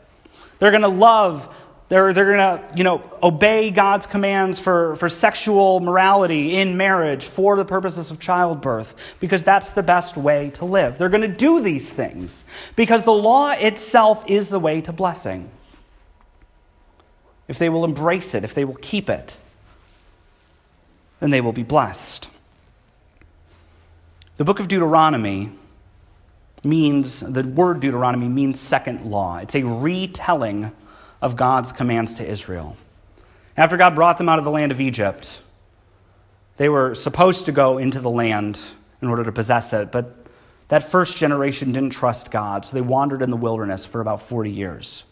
They're 0.61 0.71
going 0.71 0.83
to 0.83 0.88
love 0.88 1.54
they're, 1.88 2.12
they're 2.12 2.26
going 2.26 2.37
to, 2.37 2.76
you 2.76 2.85
know, 2.85 3.02
obey 3.23 3.71
God's 3.71 4.07
commands 4.07 4.59
for, 4.59 4.95
for 4.97 5.09
sexual 5.09 5.80
morality 5.80 6.57
in 6.57 6.76
marriage 6.76 7.25
for 7.25 7.57
the 7.57 7.64
purposes 7.64 8.11
of 8.11 8.21
childbirth 8.21 8.95
because 9.21 9.42
that's 9.42 9.73
the 9.73 9.83
best 9.83 10.16
way 10.16 10.50
to 10.50 10.66
live. 10.66 10.99
They're 10.99 11.09
going 11.09 11.23
to 11.23 11.28
do 11.28 11.61
these 11.61 11.90
things 11.90 12.45
because 12.76 13.04
the 13.04 13.12
law 13.12 13.52
itself 13.52 14.25
is 14.28 14.50
the 14.50 14.61
way 14.61 14.83
to 14.83 14.92
blessing. 14.92 15.50
If 17.49 17.59
they 17.59 17.71
will 17.71 17.87
embrace 17.87 18.35
it, 18.35 18.45
if 18.45 18.52
they 18.52 18.66
will 18.66 18.76
keep 18.83 19.09
it, 19.09 19.38
then 21.21 21.30
they 21.30 21.40
will 21.40 21.52
be 21.52 21.62
blessed. 21.62 22.28
The 24.37 24.45
book 24.45 24.61
of 24.61 24.68
Deuteronomy 24.68 25.50
means, 26.62 27.21
the 27.21 27.42
word 27.42 27.80
Deuteronomy 27.80 28.28
means 28.28 28.61
second 28.61 29.11
law. 29.11 29.38
It's 29.38 29.54
a 29.54 29.62
retelling 29.62 30.73
of 31.20 31.37
God's 31.37 31.72
commands 31.72 32.14
to 32.14 32.26
Israel. 32.26 32.76
After 33.56 33.76
God 33.76 33.94
brought 33.94 34.18
them 34.18 34.28
out 34.28 34.38
of 34.38 34.44
the 34.44 34.50
land 34.50 34.70
of 34.70 34.80
Egypt, 34.80 35.42
they 36.56 36.68
were 36.68 36.94
supposed 36.94 37.46
to 37.46 37.52
go 37.52 37.78
into 37.78 38.00
the 38.00 38.10
land 38.10 38.60
in 39.02 39.08
order 39.08 39.25
to 39.25 39.32
possess 39.32 39.72
it, 39.72 39.90
but 39.90 40.26
that 40.68 40.90
first 40.90 41.16
generation 41.16 41.72
didn't 41.72 41.90
trust 41.90 42.30
God, 42.30 42.64
so 42.64 42.75
they 42.75 42.80
wandered 42.80 43.22
in 43.22 43.30
the 43.30 43.37
wilderness 43.37 43.87
for 43.87 44.00
about 44.00 44.22
40 44.22 44.50
years. 44.50 45.04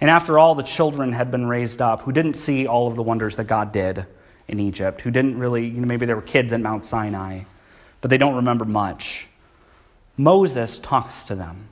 And 0.00 0.10
after 0.10 0.38
all 0.38 0.54
the 0.54 0.62
children 0.62 1.12
had 1.12 1.30
been 1.30 1.46
raised 1.46 1.80
up, 1.80 2.02
who 2.02 2.12
didn't 2.12 2.34
see 2.34 2.66
all 2.66 2.88
of 2.88 2.96
the 2.96 3.02
wonders 3.02 3.36
that 3.36 3.44
God 3.44 3.72
did 3.72 4.06
in 4.46 4.60
Egypt, 4.60 5.00
who 5.00 5.10
didn't 5.10 5.38
really, 5.38 5.66
you 5.66 5.80
know, 5.80 5.86
maybe 5.86 6.06
they 6.06 6.14
were 6.14 6.22
kids 6.22 6.52
at 6.52 6.60
Mount 6.60 6.84
Sinai, 6.86 7.42
but 8.00 8.10
they 8.10 8.18
don't 8.18 8.36
remember 8.36 8.64
much, 8.64 9.28
Moses 10.16 10.78
talks 10.78 11.24
to 11.24 11.34
them. 11.34 11.68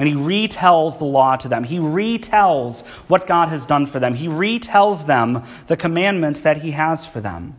And 0.00 0.08
he 0.08 0.14
retells 0.14 0.96
the 0.96 1.04
law 1.04 1.36
to 1.36 1.46
them. 1.46 1.62
He 1.62 1.76
retells 1.76 2.86
what 3.06 3.26
God 3.26 3.50
has 3.50 3.66
done 3.66 3.84
for 3.84 4.00
them. 4.00 4.14
He 4.14 4.28
retells 4.28 5.04
them 5.04 5.44
the 5.66 5.76
commandments 5.76 6.40
that 6.40 6.56
he 6.56 6.70
has 6.70 7.04
for 7.04 7.20
them. 7.20 7.54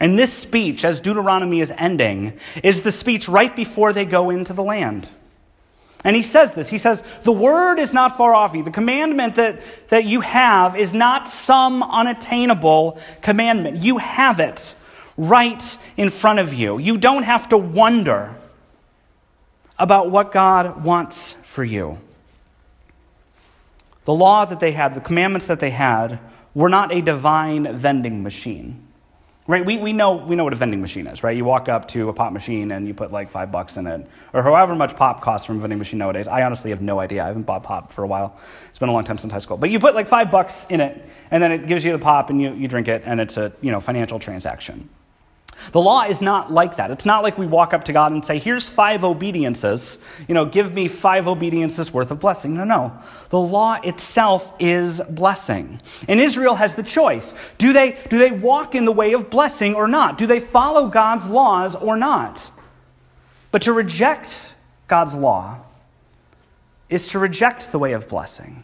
And 0.00 0.18
this 0.18 0.32
speech, 0.32 0.82
as 0.82 0.98
Deuteronomy 0.98 1.60
is 1.60 1.74
ending, 1.76 2.38
is 2.64 2.80
the 2.80 2.90
speech 2.90 3.28
right 3.28 3.54
before 3.54 3.92
they 3.92 4.06
go 4.06 4.30
into 4.30 4.54
the 4.54 4.62
land. 4.62 5.10
And 6.04 6.16
he 6.16 6.22
says 6.22 6.54
this. 6.54 6.70
He 6.70 6.78
says, 6.78 7.04
The 7.24 7.32
word 7.32 7.78
is 7.78 7.92
not 7.92 8.16
far 8.16 8.34
off 8.34 8.54
you. 8.54 8.62
The 8.62 8.70
commandment 8.70 9.34
that, 9.34 9.60
that 9.88 10.06
you 10.06 10.22
have 10.22 10.74
is 10.74 10.94
not 10.94 11.28
some 11.28 11.82
unattainable 11.82 12.98
commandment. 13.20 13.76
You 13.76 13.98
have 13.98 14.40
it 14.40 14.74
right 15.18 15.76
in 15.98 16.08
front 16.08 16.38
of 16.38 16.54
you. 16.54 16.78
You 16.78 16.96
don't 16.96 17.24
have 17.24 17.50
to 17.50 17.58
wonder 17.58 18.39
about 19.80 20.10
what 20.10 20.30
God 20.30 20.84
wants 20.84 21.34
for 21.42 21.64
you. 21.64 21.98
The 24.04 24.14
law 24.14 24.44
that 24.44 24.60
they 24.60 24.72
had, 24.72 24.94
the 24.94 25.00
commandments 25.00 25.46
that 25.46 25.58
they 25.58 25.70
had, 25.70 26.20
were 26.54 26.68
not 26.68 26.92
a 26.92 27.00
divine 27.00 27.76
vending 27.76 28.22
machine. 28.22 28.86
Right? 29.46 29.64
We, 29.64 29.78
we, 29.78 29.92
know, 29.92 30.14
we 30.14 30.36
know 30.36 30.44
what 30.44 30.52
a 30.52 30.56
vending 30.56 30.80
machine 30.80 31.06
is, 31.06 31.24
right? 31.24 31.36
You 31.36 31.44
walk 31.44 31.68
up 31.68 31.88
to 31.88 32.08
a 32.08 32.12
pop 32.12 32.32
machine 32.32 32.70
and 32.70 32.86
you 32.86 32.94
put 32.94 33.10
like 33.10 33.30
five 33.30 33.50
bucks 33.50 33.78
in 33.78 33.86
it, 33.86 34.06
or 34.32 34.42
however 34.42 34.74
much 34.74 34.94
pop 34.94 35.22
costs 35.22 35.46
from 35.46 35.56
a 35.56 35.60
vending 35.60 35.78
machine 35.78 35.98
nowadays. 35.98 36.28
I 36.28 36.42
honestly 36.42 36.70
have 36.70 36.82
no 36.82 37.00
idea. 37.00 37.24
I 37.24 37.28
haven't 37.28 37.44
bought 37.44 37.62
pop 37.62 37.90
for 37.90 38.04
a 38.04 38.06
while. 38.06 38.38
It's 38.68 38.78
been 38.78 38.90
a 38.90 38.92
long 38.92 39.04
time 39.04 39.18
since 39.18 39.32
high 39.32 39.40
school. 39.40 39.56
But 39.56 39.70
you 39.70 39.80
put 39.80 39.94
like 39.94 40.06
five 40.06 40.30
bucks 40.30 40.66
in 40.68 40.80
it, 40.80 41.04
and 41.30 41.42
then 41.42 41.52
it 41.52 41.66
gives 41.66 41.84
you 41.84 41.92
the 41.92 41.98
pop 41.98 42.30
and 42.30 42.40
you, 42.40 42.52
you 42.52 42.68
drink 42.68 42.86
it, 42.86 43.02
and 43.06 43.20
it's 43.20 43.38
a 43.38 43.52
you 43.60 43.72
know, 43.72 43.80
financial 43.80 44.18
transaction. 44.18 44.88
The 45.72 45.80
law 45.80 46.02
is 46.02 46.20
not 46.20 46.52
like 46.52 46.76
that. 46.76 46.90
It's 46.90 47.04
not 47.04 47.22
like 47.22 47.38
we 47.38 47.46
walk 47.46 47.72
up 47.72 47.84
to 47.84 47.92
God 47.92 48.12
and 48.12 48.24
say, 48.24 48.38
here's 48.38 48.68
five 48.68 49.04
obediences. 49.04 49.98
You 50.26 50.34
know, 50.34 50.44
give 50.44 50.72
me 50.72 50.88
five 50.88 51.28
obediences 51.28 51.92
worth 51.92 52.10
of 52.10 52.20
blessing. 52.20 52.54
No, 52.54 52.64
no. 52.64 52.98
The 53.28 53.38
law 53.38 53.74
itself 53.82 54.52
is 54.58 55.00
blessing. 55.08 55.80
And 56.08 56.18
Israel 56.18 56.54
has 56.54 56.74
the 56.74 56.82
choice. 56.82 57.34
Do 57.58 57.72
they, 57.72 57.96
do 58.08 58.18
they 58.18 58.32
walk 58.32 58.74
in 58.74 58.84
the 58.84 58.92
way 58.92 59.12
of 59.12 59.30
blessing 59.30 59.74
or 59.74 59.86
not? 59.86 60.18
Do 60.18 60.26
they 60.26 60.40
follow 60.40 60.88
God's 60.88 61.26
laws 61.26 61.76
or 61.76 61.96
not? 61.96 62.50
But 63.50 63.62
to 63.62 63.72
reject 63.72 64.54
God's 64.88 65.14
law 65.14 65.60
is 66.88 67.08
to 67.08 67.18
reject 67.18 67.70
the 67.70 67.78
way 67.78 67.92
of 67.92 68.08
blessing. 68.08 68.62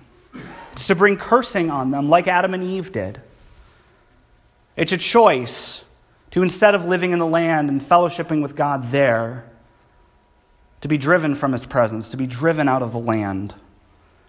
It's 0.73 0.89
to 0.89 0.95
bring 0.95 1.17
cursing 1.17 1.71
on 1.71 1.91
them 1.91 2.09
like 2.09 2.29
Adam 2.29 2.53
and 2.53 2.63
Eve 2.63 2.93
did. 2.93 3.21
It's 4.77 4.93
a 4.93 4.99
choice 4.99 5.85
to 6.31 6.43
instead 6.43 6.75
of 6.75 6.85
living 6.85 7.13
in 7.13 7.19
the 7.19 7.27
land 7.27 7.69
and 7.69 7.81
fellowshipping 7.81 8.43
with 8.43 8.57
God 8.57 8.91
there, 8.91 9.45
to 10.81 10.89
be 10.89 10.99
driven 10.99 11.35
from 11.35 11.53
his 11.53 11.67
presence, 11.67 12.09
to 12.11 12.17
be 12.17 12.27
driven 12.27 12.69
out 12.69 12.83
of 12.83 12.93
the 12.93 12.99
land, 12.99 13.55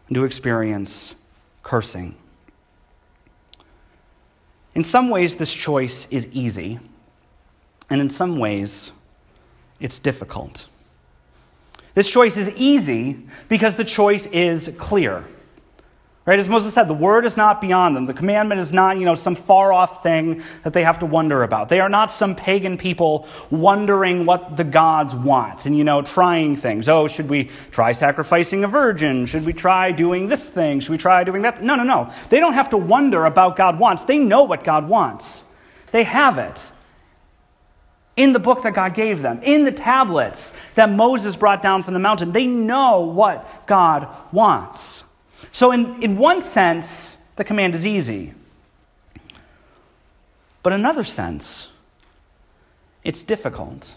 and 0.07 0.15
to 0.15 0.23
experience 0.23 1.15
cursing. 1.63 2.15
In 4.73 4.83
some 4.83 5.09
ways, 5.09 5.35
this 5.35 5.53
choice 5.53 6.07
is 6.11 6.27
easy, 6.27 6.79
and 7.89 7.99
in 7.99 8.09
some 8.09 8.37
ways, 8.37 8.91
it's 9.79 9.99
difficult. 9.99 10.67
This 11.93 12.09
choice 12.09 12.37
is 12.37 12.49
easy 12.51 13.25
because 13.49 13.75
the 13.75 13.83
choice 13.83 14.27
is 14.27 14.71
clear. 14.77 15.25
Right? 16.27 16.39
As 16.39 16.49
Moses 16.49 16.73
said, 16.73 16.89
the 16.89 16.93
word 16.93 17.23
is 17.23 17.37
not 17.37 17.61
beyond 17.61 17.95
them. 17.95 18.05
The 18.05 18.13
commandment 18.13 18.59
is 18.59 18.73
not, 18.73 18.97
you 18.97 19.05
know, 19.05 19.15
some 19.15 19.33
far 19.33 19.71
off 19.71 20.03
thing 20.03 20.43
that 20.63 20.73
they 20.73 20.83
have 20.83 20.99
to 20.99 21.05
wonder 21.05 21.43
about. 21.43 21.69
They 21.69 21.79
are 21.79 21.87
not 21.87 22.11
some 22.11 22.35
pagan 22.35 22.77
people 22.77 23.29
wondering 23.49 24.25
what 24.25 24.57
the 24.57 24.65
gods 24.65 25.15
want 25.15 25.65
and, 25.65 25.77
you 25.77 25.85
know, 25.85 26.01
trying 26.01 26.57
things. 26.57 26.89
Oh, 26.89 27.07
should 27.07 27.29
we 27.29 27.45
try 27.71 27.93
sacrificing 27.93 28.65
a 28.65 28.67
virgin? 28.67 29.25
Should 29.25 29.45
we 29.45 29.53
try 29.53 29.93
doing 29.93 30.27
this 30.27 30.49
thing? 30.49 30.81
Should 30.81 30.91
we 30.91 30.97
try 30.97 31.23
doing 31.23 31.43
that? 31.43 31.63
No, 31.63 31.75
no, 31.75 31.83
no. 31.83 32.11
They 32.27 32.41
don't 32.41 32.55
have 32.55 32.71
to 32.71 32.77
wonder 32.77 33.23
about 33.23 33.55
God 33.55 33.79
wants. 33.79 34.03
They 34.03 34.19
know 34.19 34.43
what 34.43 34.65
God 34.65 34.89
wants. 34.89 35.45
They 35.91 36.03
have 36.03 36.37
it 36.37 36.73
in 38.17 38.33
the 38.33 38.39
book 38.39 38.63
that 38.63 38.73
God 38.73 38.95
gave 38.95 39.21
them, 39.21 39.39
in 39.43 39.63
the 39.63 39.71
tablets 39.71 40.51
that 40.75 40.91
Moses 40.91 41.37
brought 41.37 41.61
down 41.61 41.83
from 41.83 41.93
the 41.93 42.01
mountain. 42.01 42.33
They 42.33 42.47
know 42.47 42.99
what 42.99 43.65
God 43.65 44.09
wants. 44.33 45.05
So, 45.51 45.71
in, 45.71 46.01
in 46.01 46.17
one 46.17 46.41
sense, 46.41 47.17
the 47.35 47.43
command 47.43 47.75
is 47.75 47.85
easy. 47.85 48.33
But 50.63 50.73
in 50.73 50.79
another 50.79 51.03
sense, 51.03 51.69
it's 53.03 53.23
difficult. 53.23 53.95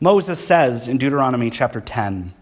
Moses 0.00 0.42
says 0.42 0.88
in 0.88 0.96
Deuteronomy 0.96 1.50
chapter 1.50 1.80
10 1.80 2.32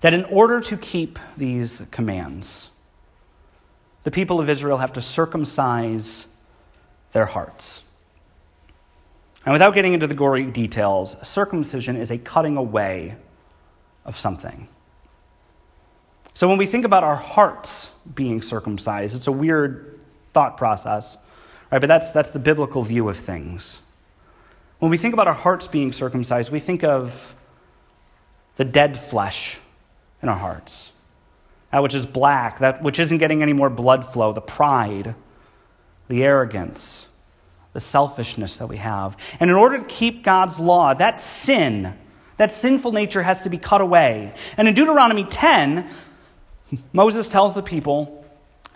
that 0.00 0.12
in 0.12 0.24
order 0.24 0.60
to 0.60 0.76
keep 0.76 1.18
these 1.36 1.82
commands, 1.92 2.70
the 4.02 4.10
people 4.10 4.40
of 4.40 4.48
Israel 4.48 4.78
have 4.78 4.92
to 4.94 5.00
circumcise 5.00 6.26
their 7.12 7.26
hearts. 7.26 7.82
And 9.44 9.52
without 9.52 9.74
getting 9.74 9.92
into 9.92 10.06
the 10.06 10.14
gory 10.14 10.46
details, 10.46 11.16
circumcision 11.22 11.96
is 11.96 12.10
a 12.10 12.18
cutting 12.18 12.56
away 12.56 13.14
of 14.04 14.16
something. 14.16 14.68
So 16.34 16.48
when 16.48 16.58
we 16.58 16.66
think 16.66 16.84
about 16.84 17.04
our 17.04 17.16
hearts 17.16 17.90
being 18.14 18.42
circumcised, 18.42 19.16
it's 19.16 19.26
a 19.26 19.32
weird 19.32 19.98
thought 20.32 20.56
process, 20.56 21.16
right? 21.70 21.80
But 21.80 21.88
that's, 21.88 22.12
that's 22.12 22.30
the 22.30 22.38
biblical 22.38 22.82
view 22.82 23.08
of 23.08 23.16
things. 23.16 23.80
When 24.78 24.90
we 24.90 24.96
think 24.96 25.12
about 25.12 25.28
our 25.28 25.34
hearts 25.34 25.68
being 25.68 25.92
circumcised, 25.92 26.50
we 26.50 26.60
think 26.60 26.84
of 26.84 27.34
the 28.56 28.64
dead 28.64 28.98
flesh 28.98 29.58
in 30.22 30.28
our 30.28 30.36
hearts, 30.36 30.92
that 31.72 31.82
which 31.82 31.94
is 31.94 32.06
black, 32.06 32.60
that 32.60 32.82
which 32.82 32.98
isn't 32.98 33.18
getting 33.18 33.42
any 33.42 33.52
more 33.52 33.70
blood 33.70 34.06
flow, 34.06 34.32
the 34.32 34.40
pride, 34.40 35.14
the 36.08 36.24
arrogance, 36.24 37.08
the 37.72 37.80
selfishness 37.80 38.56
that 38.56 38.66
we 38.66 38.78
have. 38.78 39.16
And 39.38 39.50
in 39.50 39.56
order 39.56 39.78
to 39.78 39.84
keep 39.84 40.22
God's 40.22 40.58
law, 40.58 40.94
that 40.94 41.20
sin, 41.20 41.96
that 42.36 42.52
sinful 42.52 42.92
nature 42.92 43.22
has 43.22 43.42
to 43.42 43.50
be 43.50 43.58
cut 43.58 43.80
away. 43.80 44.34
And 44.56 44.66
in 44.66 44.74
Deuteronomy 44.74 45.24
10, 45.24 45.88
Moses 46.92 47.28
tells 47.28 47.54
the 47.54 47.62
people, 47.62 48.24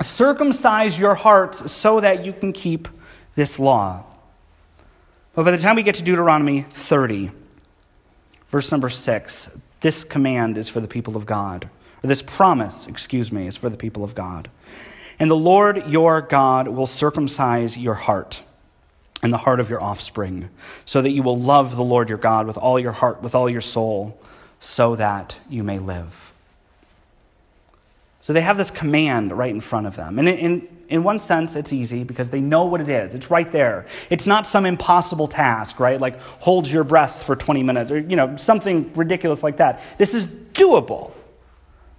circumcise 0.00 0.98
your 0.98 1.14
hearts 1.14 1.70
so 1.70 2.00
that 2.00 2.26
you 2.26 2.32
can 2.32 2.52
keep 2.52 2.88
this 3.34 3.58
law. 3.58 4.04
But 5.34 5.44
by 5.44 5.50
the 5.50 5.58
time 5.58 5.76
we 5.76 5.82
get 5.82 5.96
to 5.96 6.02
Deuteronomy 6.02 6.62
30, 6.62 7.30
verse 8.48 8.70
number 8.70 8.88
6, 8.88 9.50
this 9.80 10.04
command 10.04 10.56
is 10.56 10.68
for 10.68 10.80
the 10.80 10.88
people 10.88 11.16
of 11.16 11.26
God. 11.26 11.68
Or 12.02 12.08
this 12.08 12.22
promise, 12.22 12.86
excuse 12.86 13.32
me, 13.32 13.46
is 13.46 13.56
for 13.56 13.68
the 13.68 13.76
people 13.76 14.04
of 14.04 14.14
God. 14.14 14.48
And 15.18 15.30
the 15.30 15.36
Lord 15.36 15.90
your 15.90 16.20
God 16.20 16.68
will 16.68 16.86
circumcise 16.86 17.76
your 17.76 17.94
heart 17.94 18.42
and 19.22 19.32
the 19.32 19.38
heart 19.38 19.58
of 19.58 19.70
your 19.70 19.82
offspring, 19.82 20.50
so 20.84 21.00
that 21.00 21.10
you 21.10 21.22
will 21.22 21.38
love 21.38 21.76
the 21.76 21.82
Lord 21.82 22.10
your 22.10 22.18
God 22.18 22.46
with 22.46 22.58
all 22.58 22.78
your 22.78 22.92
heart, 22.92 23.22
with 23.22 23.34
all 23.34 23.48
your 23.48 23.62
soul, 23.62 24.20
so 24.60 24.96
that 24.96 25.40
you 25.48 25.64
may 25.64 25.78
live. 25.78 26.33
So 28.24 28.32
they 28.32 28.40
have 28.40 28.56
this 28.56 28.70
command 28.70 29.36
right 29.36 29.50
in 29.50 29.60
front 29.60 29.86
of 29.86 29.96
them. 29.96 30.18
And 30.18 30.26
in, 30.26 30.66
in 30.88 31.02
one 31.04 31.18
sense, 31.18 31.56
it's 31.56 31.74
easy 31.74 32.04
because 32.04 32.30
they 32.30 32.40
know 32.40 32.64
what 32.64 32.80
it 32.80 32.88
is. 32.88 33.12
It's 33.12 33.30
right 33.30 33.52
there. 33.52 33.84
It's 34.08 34.26
not 34.26 34.46
some 34.46 34.64
impossible 34.64 35.26
task, 35.26 35.78
right? 35.78 36.00
Like 36.00 36.18
hold 36.40 36.66
your 36.66 36.84
breath 36.84 37.22
for 37.24 37.36
20 37.36 37.62
minutes 37.62 37.92
or, 37.92 37.98
you 37.98 38.16
know, 38.16 38.38
something 38.38 38.90
ridiculous 38.94 39.42
like 39.42 39.58
that. 39.58 39.82
This 39.98 40.14
is 40.14 40.26
doable. 40.26 41.12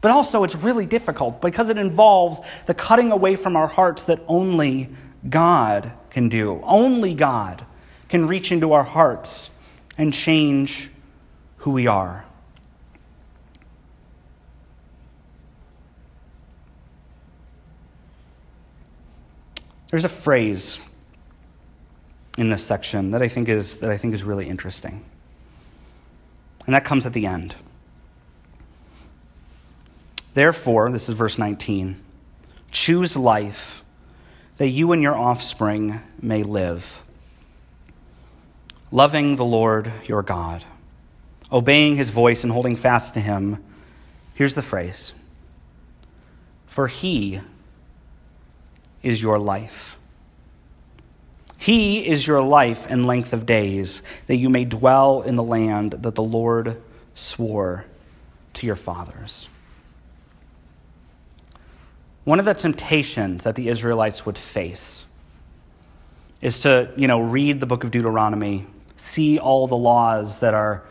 But 0.01 0.10
also, 0.10 0.44
it's 0.44 0.55
really 0.55 0.88
difficult 0.88 1.44
because 1.44 1.70
it 1.70 1.77
involves 1.77 2.41
the 2.65 2.74
cutting 2.74 3.12
away 3.12 3.36
from 3.36 3.55
our 3.55 3.67
hearts 3.67 4.05
that 4.05 4.20
only 4.27 4.89
God 5.29 5.91
can 6.10 6.27
do. 6.27 6.60
Only 6.63 7.13
God 7.13 7.63
can 8.10 8.25
reach 8.25 8.51
into 8.51 8.74
our 8.74 8.84
hearts 8.84 9.51
and 9.96 10.12
change 10.12 10.89
who 11.58 11.70
we 11.70 11.86
are. 11.86 12.25
There's 19.96 20.04
a 20.04 20.10
phrase 20.10 20.78
in 22.38 22.50
this 22.50 22.62
section 22.62 23.12
that 23.12 23.22
I 23.22 23.30
think 23.30 23.48
is, 23.48 23.78
that 23.78 23.90
I 23.90 23.96
think 23.96 24.14
is 24.14 24.24
really 24.24 24.50
interesting. 24.50 25.06
And 26.66 26.75
that 26.75 26.84
comes 26.84 27.06
at 27.06 27.14
the 27.14 27.25
end. 27.25 27.56
Therefore, 30.34 30.92
this 30.92 31.08
is 31.08 31.16
verse 31.16 31.38
19 31.38 31.96
choose 32.72 33.16
life 33.16 33.86
that 34.58 34.68
you 34.68 34.92
and 34.92 35.02
your 35.02 35.16
offspring 35.16 36.02
may 36.22 36.44
live, 36.44 37.02
loving 38.92 39.38
the 39.38 39.46
Lord 39.46 39.94
your 40.06 40.24
God, 40.24 40.66
obeying 41.50 41.96
his 41.96 42.10
voice 42.10 42.44
and 42.44 42.52
holding 42.52 42.75
fast 42.75 43.14
to 43.14 43.22
him. 43.22 43.64
Here's 44.36 44.56
the 44.56 44.62
phrase 44.62 45.14
For 46.68 46.88
he 46.88 47.40
is 49.06 49.22
your 49.22 49.38
life. 49.38 49.98
He 51.58 52.06
is 52.06 52.26
your 52.26 52.42
life 52.42 52.88
and 52.90 53.06
length 53.06 53.34
of 53.34 53.46
days, 53.46 54.02
that 54.26 54.36
you 54.38 54.50
may 54.50 54.66
dwell 54.66 55.22
in 55.22 55.36
the 55.36 55.44
land 55.44 55.92
that 55.92 56.16
the 56.16 56.24
Lord 56.24 56.82
swore 57.14 57.86
to 58.56 58.66
your 58.66 58.76
fathers. 58.76 59.48
One 62.24 62.40
of 62.40 62.46
the 62.46 62.56
temptations 62.56 63.44
that 63.44 63.56
the 63.56 63.70
Israelites 63.70 64.26
would 64.26 64.40
face 64.40 65.06
is 66.42 66.62
to, 66.62 66.92
you 66.98 67.08
know, 67.08 67.20
read 67.20 67.60
the 67.60 67.68
book 67.68 67.84
of 67.84 67.92
Deuteronomy, 67.92 68.66
see 68.98 69.38
all 69.38 69.68
the 69.68 69.78
laws 69.78 70.40
that 70.40 70.56
are, 70.56 70.84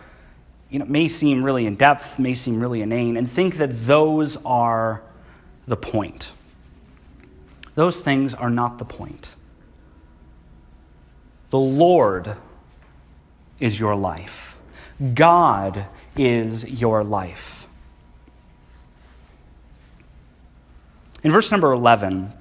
you 0.71 0.79
know, 0.79 0.85
may 0.85 1.09
seem 1.09 1.45
really 1.45 1.67
in 1.67 1.75
depth, 1.75 2.21
may 2.21 2.35
seem 2.35 2.61
really 2.61 2.81
inane, 2.81 3.17
and 3.17 3.29
think 3.29 3.57
that 3.57 3.73
those 3.73 4.37
are 4.45 5.03
the 5.67 5.77
point. 5.77 6.33
Those 7.75 8.01
things 8.01 8.35
are 8.35 8.51
not 8.51 8.79
the 8.79 8.85
point. 8.85 9.35
The 11.51 11.59
Lord 11.59 12.37
is 13.61 13.79
your 13.79 13.95
life. 13.95 14.59
God 15.15 15.87
is 16.17 16.65
your 16.65 17.03
life. 17.03 17.67
In 21.23 21.31
verse 21.31 21.51
number 21.51 21.73
11, 21.73 22.33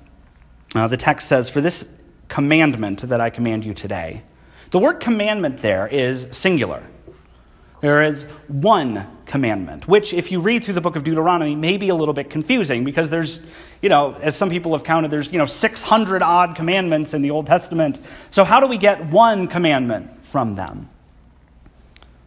uh, 0.75 0.87
the 0.87 0.97
text 0.97 1.27
says, 1.27 1.49
For 1.49 1.61
this 1.61 1.87
commandment 2.27 3.01
that 3.01 3.21
I 3.21 3.29
command 3.29 3.63
you 3.63 3.73
today. 3.73 4.23
The 4.71 4.79
word 4.79 4.99
commandment 4.99 5.59
there 5.59 5.87
is 5.87 6.27
singular. 6.31 6.83
There 7.83 8.01
is 8.01 8.23
one 8.47 9.05
commandment, 9.25 9.89
which, 9.89 10.13
if 10.13 10.31
you 10.31 10.39
read 10.39 10.63
through 10.63 10.75
the 10.75 10.79
book 10.79 10.95
of 10.95 11.03
Deuteronomy, 11.03 11.53
may 11.53 11.75
be 11.75 11.89
a 11.89 11.95
little 11.95 12.13
bit 12.13 12.29
confusing 12.29 12.85
because 12.85 13.09
there's, 13.09 13.41
you 13.81 13.89
know, 13.89 14.15
as 14.21 14.37
some 14.37 14.49
people 14.49 14.71
have 14.71 14.85
counted, 14.85 15.11
there's, 15.11 15.29
you 15.33 15.37
know, 15.37 15.45
600 15.45 16.21
odd 16.21 16.55
commandments 16.55 17.13
in 17.13 17.21
the 17.21 17.29
Old 17.29 17.45
Testament. 17.45 17.99
So, 18.31 18.45
how 18.45 18.61
do 18.61 18.67
we 18.67 18.77
get 18.77 19.07
one 19.07 19.49
commandment 19.49 20.25
from 20.25 20.55
them? 20.55 20.89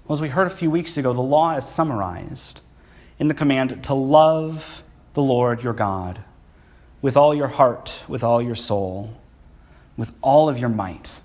Well, 0.06 0.18
as 0.18 0.20
we 0.20 0.28
heard 0.28 0.46
a 0.46 0.50
few 0.50 0.70
weeks 0.70 0.98
ago, 0.98 1.14
the 1.14 1.22
law 1.22 1.56
is 1.56 1.64
summarized 1.66 2.60
in 3.18 3.28
the 3.28 3.34
command 3.34 3.82
to 3.84 3.94
love 3.94 4.82
the 5.14 5.22
Lord 5.22 5.62
your 5.62 5.72
God 5.72 6.22
with 7.00 7.16
all 7.16 7.34
your 7.34 7.48
heart, 7.48 7.94
with 8.08 8.22
all 8.22 8.42
your 8.42 8.56
soul, 8.56 9.10
with 9.96 10.12
all 10.20 10.50
of 10.50 10.58
your 10.58 10.68
might. 10.68 11.18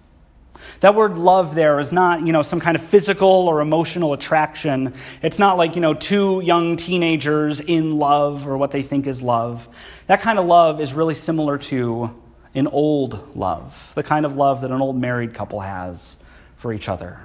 That 0.81 0.95
word 0.95 1.17
love 1.17 1.55
there 1.55 1.79
is 1.79 1.91
not, 1.91 2.25
you 2.25 2.33
know, 2.33 2.41
some 2.41 2.59
kind 2.59 2.75
of 2.75 2.81
physical 2.81 3.27
or 3.27 3.61
emotional 3.61 4.13
attraction. 4.13 4.93
It's 5.21 5.39
not 5.39 5.57
like, 5.57 5.75
you 5.75 5.81
know, 5.81 5.93
two 5.93 6.41
young 6.43 6.75
teenagers 6.75 7.59
in 7.59 7.97
love 7.97 8.47
or 8.47 8.57
what 8.57 8.71
they 8.71 8.81
think 8.81 9.07
is 9.07 9.21
love. 9.21 9.67
That 10.07 10.21
kind 10.21 10.39
of 10.39 10.45
love 10.45 10.79
is 10.79 10.93
really 10.93 11.15
similar 11.15 11.57
to 11.59 12.15
an 12.55 12.67
old 12.67 13.35
love, 13.35 13.91
the 13.95 14.03
kind 14.03 14.25
of 14.25 14.35
love 14.35 14.61
that 14.61 14.71
an 14.71 14.81
old 14.81 14.97
married 14.97 15.33
couple 15.33 15.59
has 15.59 16.17
for 16.57 16.73
each 16.73 16.89
other. 16.89 17.19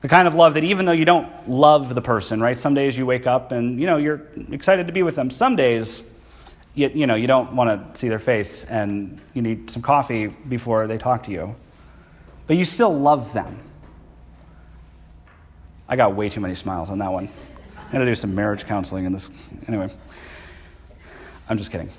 The 0.00 0.08
kind 0.08 0.28
of 0.28 0.34
love 0.34 0.54
that 0.54 0.64
even 0.64 0.84
though 0.84 0.92
you 0.92 1.06
don't 1.06 1.48
love 1.48 1.94
the 1.94 2.02
person, 2.02 2.40
right? 2.40 2.58
Some 2.58 2.74
days 2.74 2.98
you 2.98 3.06
wake 3.06 3.26
up 3.26 3.52
and, 3.52 3.80
you 3.80 3.86
know, 3.86 3.96
you're 3.96 4.22
excited 4.50 4.86
to 4.88 4.92
be 4.92 5.02
with 5.02 5.16
them. 5.16 5.30
Some 5.30 5.56
days 5.56 6.02
you, 6.74 6.88
you 6.88 7.06
know, 7.06 7.14
you 7.14 7.26
don't 7.26 7.54
want 7.54 7.94
to 7.94 7.98
see 7.98 8.08
their 8.08 8.18
face 8.18 8.64
and 8.64 9.20
you 9.32 9.42
need 9.42 9.70
some 9.70 9.82
coffee 9.82 10.26
before 10.26 10.86
they 10.86 10.98
talk 10.98 11.22
to 11.24 11.30
you. 11.30 11.54
But 12.46 12.56
you 12.56 12.64
still 12.64 12.92
love 12.92 13.32
them. 13.32 13.58
I 15.88 15.96
got 15.96 16.14
way 16.14 16.28
too 16.28 16.40
many 16.40 16.54
smiles 16.54 16.90
on 16.90 16.98
that 16.98 17.12
one. 17.12 17.28
I'm 17.76 17.92
going 17.92 18.04
to 18.04 18.10
do 18.10 18.14
some 18.14 18.34
marriage 18.34 18.64
counseling 18.66 19.04
in 19.04 19.12
this. 19.12 19.30
Anyway, 19.68 19.92
I'm 21.48 21.58
just 21.58 21.70
kidding. 21.70 21.90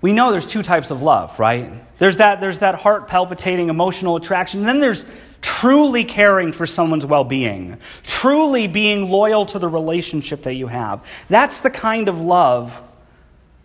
We 0.00 0.12
know 0.12 0.32
there's 0.32 0.46
two 0.46 0.62
types 0.62 0.90
of 0.90 1.02
love, 1.02 1.38
right? 1.38 1.70
There's 1.98 2.16
that, 2.16 2.40
there's 2.40 2.58
that 2.58 2.74
heart 2.74 3.06
palpitating 3.06 3.68
emotional 3.68 4.16
attraction. 4.16 4.60
And 4.60 4.68
then 4.68 4.80
there's 4.80 5.04
truly 5.42 6.02
caring 6.04 6.52
for 6.52 6.66
someone's 6.66 7.06
well 7.06 7.24
being, 7.24 7.78
truly 8.02 8.66
being 8.66 9.10
loyal 9.10 9.44
to 9.46 9.58
the 9.58 9.68
relationship 9.68 10.42
that 10.42 10.54
you 10.54 10.66
have. 10.66 11.06
That's 11.28 11.60
the 11.60 11.70
kind 11.70 12.08
of 12.08 12.20
love 12.20 12.82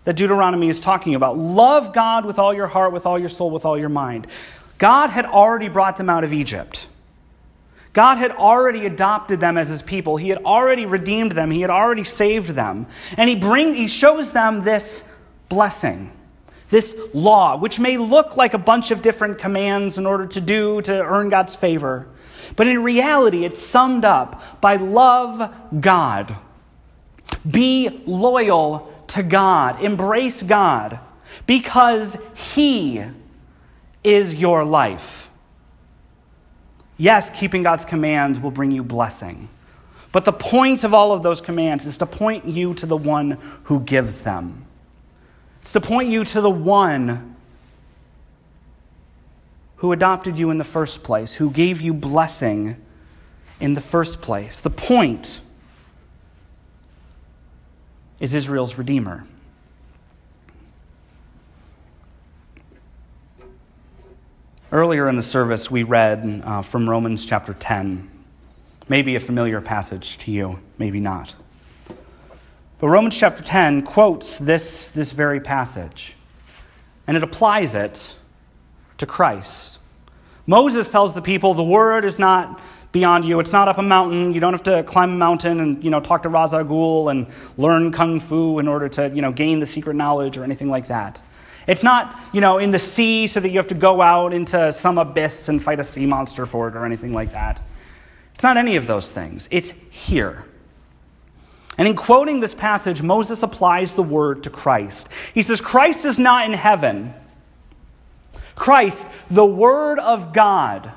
that 0.03 0.15
Deuteronomy 0.15 0.69
is 0.69 0.79
talking 0.79 1.15
about. 1.15 1.37
Love 1.37 1.91
God 1.91 2.25
with 2.25 2.39
all 2.39 2.53
your 2.53 2.67
heart, 2.67 2.93
with 2.93 3.05
all 3.05 3.17
your 3.17 3.29
soul, 3.29 3.49
with 3.49 3.65
all 3.65 3.77
your 3.77 3.89
mind. 3.89 4.27
God 4.77 5.09
had 5.09 5.25
already 5.25 5.69
brought 5.69 5.97
them 5.97 6.09
out 6.09 6.23
of 6.23 6.33
Egypt. 6.33 6.87
God 7.93 8.17
had 8.17 8.31
already 8.31 8.85
adopted 8.85 9.39
them 9.39 9.57
as 9.57 9.69
his 9.69 9.81
people. 9.81 10.17
He 10.17 10.29
had 10.29 10.43
already 10.43 10.85
redeemed 10.85 11.31
them. 11.31 11.49
He 11.49 11.61
had 11.61 11.71
already 11.71 12.03
saved 12.03 12.49
them. 12.49 12.85
And 13.17 13.29
he, 13.29 13.35
bring, 13.35 13.73
he 13.73 13.87
shows 13.87 14.31
them 14.31 14.63
this 14.63 15.03
blessing 15.49 16.11
this 16.69 16.97
law, 17.13 17.57
which 17.57 17.79
may 17.79 17.97
look 17.97 18.35
like 18.35 18.53
a 18.53 18.57
bunch 18.57 18.91
of 18.91 19.01
different 19.01 19.37
commands 19.37 19.97
in 19.97 20.05
order 20.05 20.25
to 20.25 20.41
do 20.41 20.81
to 20.81 21.01
earn 21.01 21.29
God's 21.29 21.55
favor. 21.55 22.07
But 22.55 22.67
in 22.67 22.83
reality, 22.83 23.45
it's 23.45 23.61
summed 23.61 24.05
up 24.05 24.61
by 24.61 24.75
love 24.75 25.53
God, 25.79 26.35
be 27.49 28.01
loyal 28.05 28.93
to 29.07 29.23
God, 29.23 29.81
embrace 29.81 30.43
God, 30.43 30.99
because 31.45 32.17
He 32.35 33.03
is 34.07 34.35
your 34.35 34.63
life. 34.63 35.29
Yes, 36.97 37.29
keeping 37.29 37.61
God's 37.61 37.85
commands 37.85 38.39
will 38.39 38.51
bring 38.51 38.71
you 38.71 38.83
blessing. 38.83 39.49
But 40.11 40.23
the 40.25 40.31
point 40.31 40.83
of 40.83 40.93
all 40.93 41.11
of 41.11 41.21
those 41.21 41.41
commands 41.41 41.85
is 41.85 41.97
to 41.97 42.05
point 42.05 42.45
you 42.45 42.73
to 42.75 42.85
the 42.85 42.97
one 42.97 43.37
who 43.65 43.81
gives 43.81 44.21
them. 44.21 44.65
It's 45.61 45.73
to 45.73 45.81
point 45.81 46.09
you 46.09 46.23
to 46.23 46.41
the 46.41 46.49
one 46.49 47.35
who 49.75 49.91
adopted 49.91 50.37
you 50.37 50.49
in 50.49 50.57
the 50.57 50.63
first 50.63 51.03
place, 51.03 51.33
who 51.33 51.51
gave 51.51 51.81
you 51.81 51.93
blessing 51.93 52.77
in 53.59 53.73
the 53.73 53.81
first 53.81 54.21
place. 54.21 54.59
The 54.61 54.69
point 54.69 55.41
is 58.19 58.33
Israel's 58.33 58.77
Redeemer. 58.77 59.25
Earlier 64.69 65.07
in 65.07 65.15
the 65.15 65.21
service, 65.21 65.71
we 65.71 65.83
read 65.83 66.41
uh, 66.43 66.61
from 66.61 66.89
Romans 66.89 67.25
chapter 67.25 67.53
10. 67.53 68.11
Maybe 68.89 69.15
a 69.15 69.19
familiar 69.19 69.61
passage 69.61 70.17
to 70.17 70.31
you, 70.31 70.59
maybe 70.77 70.99
not. 70.99 71.33
But 72.79 72.89
Romans 72.89 73.15
chapter 73.15 73.41
10 73.41 73.83
quotes 73.83 74.37
this, 74.37 74.89
this 74.89 75.13
very 75.13 75.39
passage, 75.39 76.17
and 77.07 77.15
it 77.15 77.23
applies 77.23 77.75
it 77.75 78.17
to 78.97 79.05
Christ. 79.05 79.79
Moses 80.45 80.89
tells 80.89 81.13
the 81.13 81.21
people 81.21 81.53
the 81.53 81.63
word 81.63 82.03
is 82.03 82.19
not 82.19 82.59
beyond 82.91 83.23
you. 83.23 83.39
It's 83.39 83.53
not 83.53 83.69
up 83.69 83.77
a 83.77 83.83
mountain. 83.83 84.33
You 84.33 84.41
don't 84.41 84.53
have 84.53 84.63
to 84.63 84.83
climb 84.83 85.11
a 85.11 85.17
mountain 85.17 85.61
and 85.61 85.81
you 85.81 85.89
know 85.89 86.01
talk 86.01 86.23
to 86.23 86.29
Ra's 86.29 86.53
al 86.53 86.65
Ghul 86.65 87.09
and 87.09 87.27
learn 87.57 87.91
kung 87.93 88.19
fu 88.19 88.59
in 88.59 88.67
order 88.67 88.89
to 88.89 89.09
you 89.13 89.21
know 89.21 89.31
gain 89.31 89.59
the 89.59 89.65
secret 89.65 89.95
knowledge 89.95 90.37
or 90.37 90.43
anything 90.43 90.69
like 90.69 90.87
that. 90.87 91.21
It's 91.67 91.83
not 91.83 92.19
you 92.33 92.41
know 92.41 92.57
in 92.57 92.71
the 92.71 92.79
sea 92.79 93.27
so 93.27 93.39
that 93.39 93.49
you 93.49 93.57
have 93.57 93.67
to 93.67 93.75
go 93.75 94.01
out 94.01 94.33
into 94.33 94.71
some 94.71 94.97
abyss 94.97 95.49
and 95.49 95.61
fight 95.61 95.79
a 95.79 95.83
sea 95.83 96.05
monster 96.05 96.45
for 96.45 96.67
it 96.69 96.75
or 96.75 96.85
anything 96.85 97.13
like 97.13 97.31
that. 97.33 97.61
It's 98.33 98.43
not 98.43 98.57
any 98.57 98.75
of 98.75 98.87
those 98.87 99.11
things. 99.11 99.47
It's 99.51 99.73
here. 99.89 100.45
And 101.77 101.87
in 101.87 101.95
quoting 101.95 102.39
this 102.39 102.55
passage, 102.55 103.01
Moses 103.01 103.43
applies 103.43 103.93
the 103.93 104.03
word 104.03 104.43
to 104.43 104.49
Christ. 104.49 105.09
He 105.33 105.43
says, 105.43 105.61
Christ 105.61 106.05
is 106.05 106.17
not 106.17 106.45
in 106.45 106.53
heaven. 106.53 107.13
Christ, 108.55 109.05
the 109.29 109.45
Word 109.45 109.99
of 109.99 110.33
God, 110.33 110.91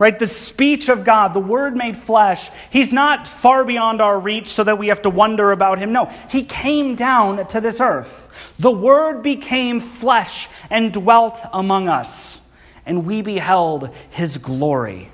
right? 0.00 0.18
The 0.18 0.26
speech 0.26 0.88
of 0.88 1.04
God, 1.04 1.34
the 1.34 1.40
Word 1.40 1.76
made 1.76 1.96
flesh, 1.96 2.50
He's 2.70 2.92
not 2.92 3.28
far 3.28 3.64
beyond 3.64 4.00
our 4.00 4.18
reach 4.18 4.48
so 4.48 4.64
that 4.64 4.78
we 4.78 4.88
have 4.88 5.02
to 5.02 5.10
wonder 5.10 5.52
about 5.52 5.78
Him. 5.78 5.92
No, 5.92 6.06
He 6.28 6.42
came 6.42 6.96
down 6.96 7.46
to 7.48 7.60
this 7.60 7.80
earth. 7.80 8.28
The 8.56 8.70
Word 8.70 9.22
became 9.22 9.78
flesh 9.78 10.48
and 10.70 10.92
dwelt 10.92 11.44
among 11.52 11.88
us, 11.88 12.40
and 12.86 13.04
we 13.04 13.20
beheld 13.20 13.94
His 14.08 14.38
glory. 14.38 15.12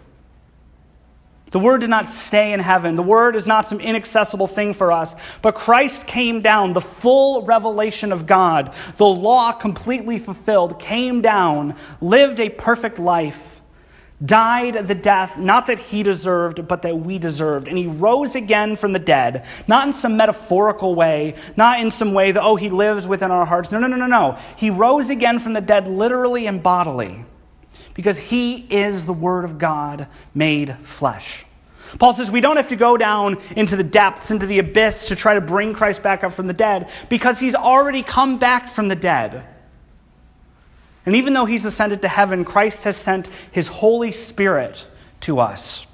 The 1.50 1.58
Word 1.58 1.80
did 1.80 1.90
not 1.90 2.08
stay 2.08 2.52
in 2.52 2.60
heaven. 2.60 2.94
The 2.94 3.02
Word 3.02 3.34
is 3.34 3.46
not 3.46 3.66
some 3.66 3.80
inaccessible 3.80 4.46
thing 4.46 4.72
for 4.72 4.92
us, 4.92 5.16
but 5.42 5.56
Christ 5.56 6.06
came 6.06 6.42
down, 6.42 6.74
the 6.74 6.80
full 6.80 7.42
revelation 7.42 8.12
of 8.12 8.26
God, 8.26 8.72
the 8.98 9.06
law 9.06 9.50
completely 9.50 10.20
fulfilled, 10.20 10.78
came 10.78 11.22
down, 11.22 11.74
lived 12.00 12.38
a 12.38 12.50
perfect 12.50 13.00
life, 13.00 13.55
died 14.24 14.88
the 14.88 14.94
death, 14.94 15.38
not 15.38 15.66
that 15.66 15.78
he 15.78 16.02
deserved, 16.02 16.66
but 16.66 16.82
that 16.82 16.98
we 16.98 17.18
deserved. 17.18 17.68
And 17.68 17.76
he 17.76 17.86
rose 17.86 18.34
again 18.34 18.76
from 18.76 18.92
the 18.92 18.98
dead, 18.98 19.44
not 19.68 19.86
in 19.86 19.92
some 19.92 20.16
metaphorical 20.16 20.94
way, 20.94 21.34
not 21.56 21.80
in 21.80 21.90
some 21.90 22.14
way 22.14 22.32
that, 22.32 22.42
oh, 22.42 22.56
he 22.56 22.70
lives 22.70 23.06
within 23.06 23.30
our 23.30 23.44
hearts. 23.44 23.72
No, 23.72 23.78
no, 23.78 23.86
no, 23.86 23.96
no, 23.96 24.06
no. 24.06 24.38
He 24.56 24.70
rose 24.70 25.10
again 25.10 25.38
from 25.38 25.52
the 25.52 25.60
dead, 25.60 25.86
literally 25.86 26.46
and 26.46 26.62
bodily 26.62 27.24
because 27.96 28.18
he 28.18 28.66
is 28.68 29.06
the 29.06 29.12
Word 29.12 29.44
of 29.44 29.58
God 29.58 30.06
made 30.34 30.76
flesh. 30.80 31.46
Paul 31.98 32.12
says 32.12 32.30
we 32.30 32.42
don't 32.42 32.56
have 32.56 32.68
to 32.68 32.76
go 32.76 32.98
down 32.98 33.38
into 33.56 33.74
the 33.74 33.84
depths, 33.84 34.30
into 34.30 34.46
the 34.46 34.58
abyss 34.58 35.08
to 35.08 35.16
try 35.16 35.32
to 35.32 35.40
bring 35.40 35.72
Christ 35.72 36.02
back 36.02 36.22
up 36.22 36.32
from 36.32 36.46
the 36.46 36.52
dead 36.52 36.90
because 37.08 37.38
he's 37.38 37.54
already 37.54 38.02
come 38.02 38.38
back 38.38 38.68
from 38.68 38.88
the 38.88 38.96
dead. 38.96 39.44
And 41.06 41.14
even 41.14 41.32
though 41.32 41.44
he's 41.44 41.64
ascended 41.64 42.02
to 42.02 42.08
heaven, 42.08 42.44
Christ 42.44 42.84
has 42.84 42.96
sent 42.96 43.28
his 43.52 43.68
Holy 43.68 44.10
Spirit 44.10 44.84
to 45.20 45.38
us 45.38 45.86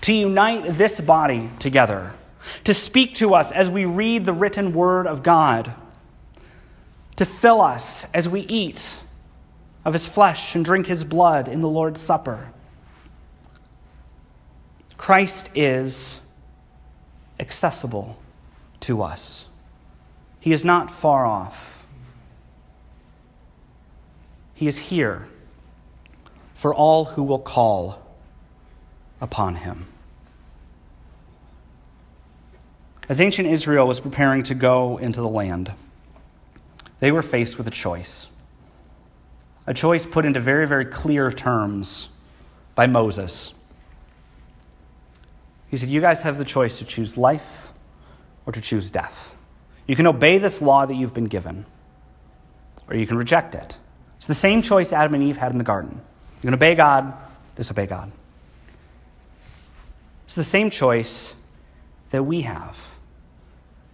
to 0.00 0.12
unite 0.12 0.76
this 0.76 1.00
body 1.00 1.50
together, 1.58 2.12
to 2.64 2.74
speak 2.74 3.14
to 3.14 3.34
us 3.34 3.52
as 3.52 3.70
we 3.70 3.84
read 3.84 4.24
the 4.24 4.32
written 4.32 4.72
word 4.72 5.06
of 5.06 5.22
God, 5.22 5.72
to 7.16 7.24
fill 7.24 7.60
us 7.60 8.04
as 8.14 8.28
we 8.28 8.40
eat 8.42 9.00
of 9.84 9.92
his 9.92 10.06
flesh 10.06 10.54
and 10.54 10.64
drink 10.64 10.86
his 10.86 11.04
blood 11.04 11.48
in 11.48 11.60
the 11.60 11.68
Lord's 11.68 12.00
Supper. 12.00 12.48
Christ 14.96 15.50
is 15.54 16.20
accessible 17.40 18.20
to 18.80 19.02
us, 19.02 19.46
he 20.40 20.52
is 20.52 20.64
not 20.64 20.90
far 20.90 21.24
off. 21.24 21.77
He 24.58 24.66
is 24.66 24.76
here 24.76 25.28
for 26.56 26.74
all 26.74 27.04
who 27.04 27.22
will 27.22 27.38
call 27.38 28.02
upon 29.20 29.54
him. 29.54 29.86
As 33.08 33.20
ancient 33.20 33.46
Israel 33.46 33.86
was 33.86 34.00
preparing 34.00 34.42
to 34.42 34.54
go 34.54 34.96
into 34.96 35.20
the 35.20 35.28
land, 35.28 35.74
they 36.98 37.12
were 37.12 37.22
faced 37.22 37.56
with 37.56 37.68
a 37.68 37.70
choice. 37.70 38.26
A 39.68 39.72
choice 39.72 40.04
put 40.04 40.24
into 40.24 40.40
very, 40.40 40.66
very 40.66 40.86
clear 40.86 41.30
terms 41.30 42.08
by 42.74 42.88
Moses. 42.88 43.54
He 45.68 45.76
said, 45.76 45.88
You 45.88 46.00
guys 46.00 46.22
have 46.22 46.36
the 46.36 46.44
choice 46.44 46.80
to 46.80 46.84
choose 46.84 47.16
life 47.16 47.72
or 48.44 48.52
to 48.52 48.60
choose 48.60 48.90
death. 48.90 49.36
You 49.86 49.94
can 49.94 50.08
obey 50.08 50.38
this 50.38 50.60
law 50.60 50.84
that 50.84 50.94
you've 50.94 51.14
been 51.14 51.26
given, 51.26 51.64
or 52.88 52.96
you 52.96 53.06
can 53.06 53.16
reject 53.16 53.54
it. 53.54 53.78
It's 54.18 54.26
the 54.26 54.34
same 54.34 54.62
choice 54.62 54.92
Adam 54.92 55.14
and 55.14 55.22
Eve 55.22 55.36
had 55.36 55.52
in 55.52 55.58
the 55.58 55.64
garden. 55.64 56.00
You're 56.36 56.50
going 56.50 56.58
to 56.58 56.66
obey 56.66 56.74
God, 56.74 57.14
disobey 57.56 57.86
God. 57.86 58.12
It's 60.26 60.34
the 60.34 60.44
same 60.44 60.70
choice 60.70 61.34
that 62.10 62.22
we 62.22 62.42
have. 62.42 62.78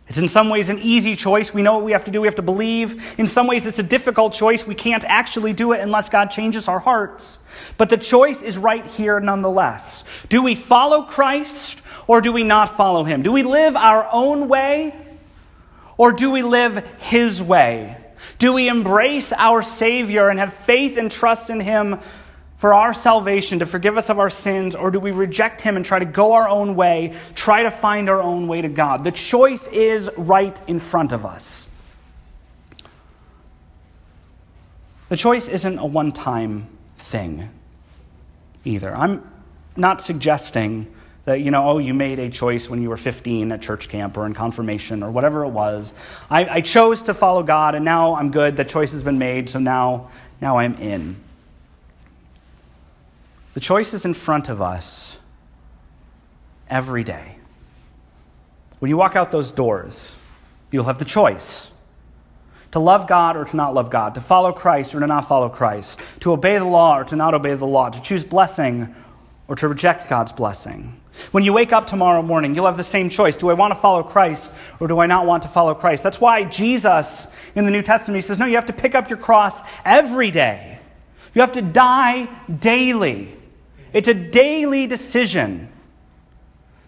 It's 0.08 0.18
in 0.18 0.28
some 0.28 0.50
ways 0.50 0.68
an 0.68 0.78
easy 0.80 1.16
choice. 1.16 1.54
We 1.54 1.62
know 1.62 1.74
what 1.74 1.84
we 1.84 1.92
have 1.92 2.04
to 2.04 2.10
do. 2.10 2.20
We 2.20 2.26
have 2.26 2.34
to 2.34 2.42
believe. 2.42 3.18
In 3.18 3.26
some 3.26 3.46
ways, 3.46 3.66
it's 3.66 3.78
a 3.78 3.84
difficult 3.84 4.34
choice. 4.34 4.66
We 4.66 4.74
can't 4.74 5.04
actually 5.04 5.52
do 5.54 5.72
it 5.72 5.80
unless 5.80 6.10
God 6.10 6.26
changes 6.26 6.68
our 6.68 6.78
hearts. 6.78 7.38
But 7.78 7.88
the 7.88 7.96
choice 7.96 8.42
is 8.42 8.58
right 8.58 8.87
here 8.87 9.18
nonetheless. 9.20 10.04
Do 10.28 10.42
we 10.42 10.54
follow 10.54 11.02
Christ 11.02 11.80
or 12.06 12.20
do 12.20 12.32
we 12.32 12.42
not 12.42 12.76
follow 12.76 13.04
him? 13.04 13.22
Do 13.22 13.32
we 13.32 13.42
live 13.42 13.76
our 13.76 14.06
own 14.12 14.48
way 14.48 14.94
or 15.96 16.12
do 16.12 16.30
we 16.30 16.42
live 16.42 16.84
his 16.98 17.42
way? 17.42 18.04
Do 18.38 18.52
we 18.52 18.68
embrace 18.68 19.32
our 19.32 19.62
Savior 19.62 20.28
and 20.28 20.38
have 20.38 20.52
faith 20.52 20.96
and 20.96 21.10
trust 21.10 21.50
in 21.50 21.60
him 21.60 22.00
for 22.64 22.72
our 22.72 22.94
salvation, 22.94 23.58
to 23.58 23.66
forgive 23.66 23.98
us 23.98 24.08
of 24.08 24.18
our 24.18 24.30
sins, 24.30 24.74
or 24.74 24.90
do 24.90 24.98
we 24.98 25.10
reject 25.10 25.60
Him 25.60 25.76
and 25.76 25.84
try 25.84 25.98
to 25.98 26.06
go 26.06 26.32
our 26.32 26.48
own 26.48 26.76
way, 26.76 27.14
try 27.34 27.62
to 27.62 27.70
find 27.70 28.08
our 28.08 28.22
own 28.22 28.48
way 28.48 28.62
to 28.62 28.68
God? 28.68 29.04
The 29.04 29.10
choice 29.10 29.66
is 29.66 30.08
right 30.16 30.58
in 30.66 30.78
front 30.78 31.12
of 31.12 31.26
us. 31.26 31.66
The 35.10 35.16
choice 35.18 35.48
isn't 35.48 35.78
a 35.78 35.84
one 35.84 36.10
time 36.10 36.68
thing 36.96 37.50
either. 38.64 38.96
I'm 38.96 39.30
not 39.76 40.00
suggesting 40.00 40.87
that, 41.24 41.40
you 41.40 41.50
know, 41.50 41.68
oh, 41.68 41.78
you 41.78 41.94
made 41.94 42.18
a 42.18 42.28
choice 42.28 42.68
when 42.68 42.82
you 42.82 42.90
were 42.90 42.96
15 42.96 43.52
at 43.52 43.62
church 43.62 43.88
camp 43.88 44.16
or 44.16 44.26
in 44.26 44.34
confirmation 44.34 45.02
or 45.02 45.10
whatever 45.10 45.44
it 45.44 45.48
was. 45.48 45.94
I, 46.28 46.44
I 46.46 46.60
chose 46.60 47.02
to 47.04 47.14
follow 47.14 47.42
God 47.42 47.74
and 47.74 47.84
now 47.84 48.14
I'm 48.14 48.30
good. 48.30 48.56
The 48.56 48.64
choice 48.64 48.92
has 48.92 49.02
been 49.02 49.18
made, 49.18 49.48
so 49.48 49.58
now, 49.58 50.10
now 50.40 50.58
I'm 50.58 50.74
in. 50.74 51.16
The 53.54 53.60
choice 53.60 53.94
is 53.94 54.04
in 54.04 54.12
front 54.12 54.48
of 54.48 54.60
us 54.60 55.18
every 56.68 57.04
day. 57.04 57.37
When 58.80 58.90
you 58.90 58.96
walk 58.96 59.16
out 59.16 59.30
those 59.30 59.50
doors, 59.50 60.16
you'll 60.70 60.84
have 60.84 60.98
the 60.98 61.04
choice 61.04 61.70
to 62.72 62.80
love 62.80 63.06
God 63.06 63.37
or 63.37 63.44
to 63.44 63.56
not 63.56 63.72
love 63.72 63.88
God, 63.88 64.16
to 64.16 64.20
follow 64.20 64.52
Christ 64.52 64.94
or 64.94 65.00
to 65.00 65.06
not 65.06 65.28
follow 65.28 65.48
Christ, 65.48 66.00
to 66.20 66.32
obey 66.32 66.58
the 66.58 66.64
law 66.64 66.98
or 66.98 67.04
to 67.04 67.16
not 67.16 67.32
obey 67.32 67.54
the 67.54 67.64
law, 67.64 67.88
to 67.88 68.02
choose 68.02 68.24
blessing 68.24 68.92
or 69.48 69.57
to 69.57 69.68
reject 69.68 70.09
God's 70.09 70.33
blessing. 70.33 71.00
When 71.30 71.44
you 71.44 71.52
wake 71.52 71.72
up 71.72 71.87
tomorrow 71.87 72.22
morning, 72.22 72.54
you'll 72.54 72.66
have 72.66 72.76
the 72.76 72.83
same 72.83 73.09
choice. 73.09 73.37
Do 73.37 73.50
I 73.50 73.54
want 73.54 73.72
to 73.72 73.78
follow 73.78 74.02
Christ 74.02 74.50
or 74.80 74.88
do 74.88 74.98
I 74.98 75.07
not 75.07 75.26
want 75.26 75.42
to 75.44 75.48
follow 75.48 75.74
Christ? 75.74 76.02
That's 76.02 76.20
why 76.20 76.44
Jesus 76.44 77.26
in 77.54 77.64
the 77.64 77.70
New 77.70 77.83
Testament 77.83 78.16
he 78.16 78.26
says, 78.26 78.38
No, 78.38 78.46
you 78.46 78.57
have 78.57 78.66
to 78.66 78.72
pick 78.72 78.94
up 78.94 79.09
your 79.09 79.18
cross 79.18 79.62
every 79.85 80.30
day. 80.30 80.78
You 81.35 81.40
have 81.40 81.52
to 81.52 81.62
die 81.62 82.28
daily. 82.59 83.37
It's 83.92 84.09
a 84.09 84.14
daily 84.14 84.87
decision 84.87 85.68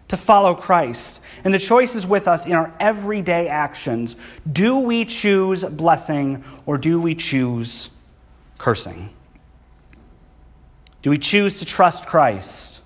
to 0.08 0.16
follow 0.16 0.54
Christ. 0.54 1.20
And 1.44 1.52
the 1.52 1.58
choice 1.58 1.94
is 1.94 2.06
with 2.06 2.28
us 2.28 2.46
in 2.46 2.52
our 2.52 2.72
everyday 2.80 3.48
actions. 3.48 4.16
Do 4.50 4.78
we 4.78 5.04
choose 5.04 5.64
blessing 5.64 6.44
or 6.64 6.78
do 6.78 7.00
we 7.00 7.14
choose 7.14 7.90
cursing? 8.58 9.10
Do 11.06 11.10
we 11.10 11.18
choose 11.18 11.60
to 11.60 11.64
trust 11.64 12.04
Christ 12.04 12.80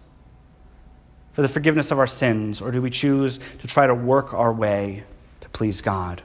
for 1.32 1.40
the 1.40 1.48
forgiveness 1.48 1.90
of 1.90 1.98
our 1.98 2.06
sins 2.06 2.60
or 2.60 2.70
do 2.70 2.82
we 2.82 2.90
choose 2.90 3.40
to 3.60 3.66
try 3.66 3.86
to 3.86 3.94
work 3.94 4.34
our 4.34 4.52
way 4.52 5.04
to 5.40 5.48
please 5.48 5.80
God? 5.80 6.20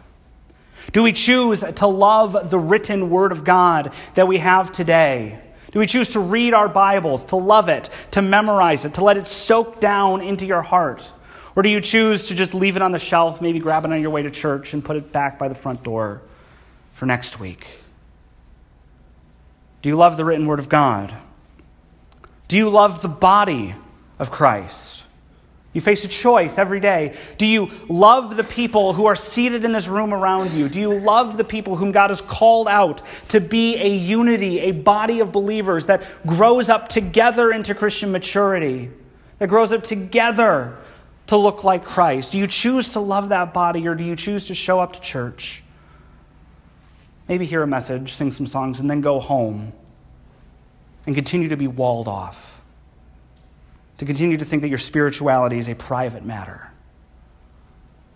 Do 0.91 1.03
we 1.03 1.13
choose 1.13 1.63
to 1.77 1.87
love 1.87 2.49
the 2.49 2.59
written 2.59 3.09
word 3.09 3.31
of 3.31 3.45
God 3.45 3.93
that 4.15 4.27
we 4.27 4.39
have 4.39 4.73
today? 4.73 5.39
Do 5.71 5.79
we 5.79 5.85
choose 5.85 6.09
to 6.09 6.19
read 6.19 6.53
our 6.53 6.67
Bibles, 6.67 7.23
to 7.27 7.37
love 7.37 7.69
it, 7.69 7.89
to 8.11 8.21
memorize 8.21 8.83
it, 8.83 8.95
to 8.95 9.03
let 9.05 9.15
it 9.15 9.25
soak 9.25 9.79
down 9.79 10.19
into 10.19 10.45
your 10.45 10.63
heart? 10.63 11.09
Or 11.55 11.63
do 11.63 11.69
you 11.69 11.79
choose 11.79 12.27
to 12.27 12.35
just 12.35 12.53
leave 12.53 12.75
it 12.75 12.81
on 12.81 12.91
the 12.91 12.99
shelf, 12.99 13.41
maybe 13.41 13.59
grab 13.59 13.85
it 13.85 13.93
on 13.93 14.01
your 14.01 14.11
way 14.11 14.21
to 14.21 14.31
church 14.31 14.73
and 14.73 14.83
put 14.83 14.97
it 14.97 15.13
back 15.13 15.39
by 15.39 15.47
the 15.47 15.55
front 15.55 15.81
door 15.81 16.21
for 16.91 17.05
next 17.05 17.39
week? 17.39 17.67
Do 19.81 19.87
you 19.87 19.95
love 19.95 20.17
the 20.17 20.25
written 20.25 20.45
word 20.45 20.59
of 20.59 20.67
God? 20.67 21.15
Do 22.47 22.57
you 22.57 22.69
love 22.69 23.01
the 23.01 23.07
body 23.07 23.75
of 24.19 24.31
Christ? 24.31 25.03
You 25.75 25.81
face 25.81 26.05
a 26.05 26.07
choice 26.07 26.57
every 26.57 26.79
day. 26.79 27.17
Do 27.37 27.45
you 27.45 27.69
love 27.89 28.37
the 28.37 28.45
people 28.45 28.93
who 28.93 29.07
are 29.07 29.15
seated 29.15 29.65
in 29.65 29.73
this 29.73 29.89
room 29.89 30.13
around 30.13 30.53
you? 30.53 30.69
Do 30.69 30.79
you 30.79 30.97
love 30.97 31.35
the 31.35 31.43
people 31.43 31.75
whom 31.75 31.91
God 31.91 32.11
has 32.11 32.21
called 32.21 32.69
out 32.69 33.01
to 33.27 33.41
be 33.41 33.75
a 33.75 33.89
unity, 33.89 34.59
a 34.61 34.71
body 34.71 35.19
of 35.19 35.33
believers 35.33 35.87
that 35.87 36.03
grows 36.25 36.69
up 36.69 36.87
together 36.87 37.51
into 37.51 37.75
Christian 37.75 38.09
maturity, 38.13 38.89
that 39.39 39.49
grows 39.49 39.73
up 39.73 39.83
together 39.83 40.77
to 41.27 41.35
look 41.35 41.65
like 41.65 41.83
Christ? 41.83 42.31
Do 42.31 42.37
you 42.37 42.47
choose 42.47 42.89
to 42.89 43.01
love 43.01 43.29
that 43.29 43.53
body 43.53 43.85
or 43.85 43.95
do 43.95 44.03
you 44.05 44.15
choose 44.15 44.47
to 44.47 44.55
show 44.55 44.79
up 44.79 44.93
to 44.93 45.01
church? 45.01 45.61
Maybe 47.27 47.45
hear 47.45 47.63
a 47.63 47.67
message, 47.67 48.13
sing 48.13 48.31
some 48.31 48.47
songs, 48.47 48.79
and 48.79 48.89
then 48.89 49.01
go 49.01 49.19
home 49.19 49.73
and 51.05 51.15
continue 51.15 51.49
to 51.49 51.57
be 51.57 51.67
walled 51.67 52.07
off 52.07 52.55
to 53.97 54.05
continue 54.05 54.37
to 54.37 54.45
think 54.45 54.61
that 54.61 54.69
your 54.69 54.77
spirituality 54.77 55.57
is 55.57 55.69
a 55.69 55.75
private 55.75 56.25
matter. 56.25 56.69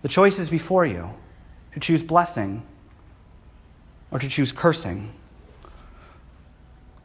The 0.02 0.10
choice 0.10 0.40
is 0.40 0.50
before 0.50 0.86
you 0.86 1.10
to 1.74 1.80
choose 1.80 2.04
blessing 2.04 2.64
or 4.12 4.20
to 4.20 4.28
choose 4.28 4.52
cursing. 4.52 5.14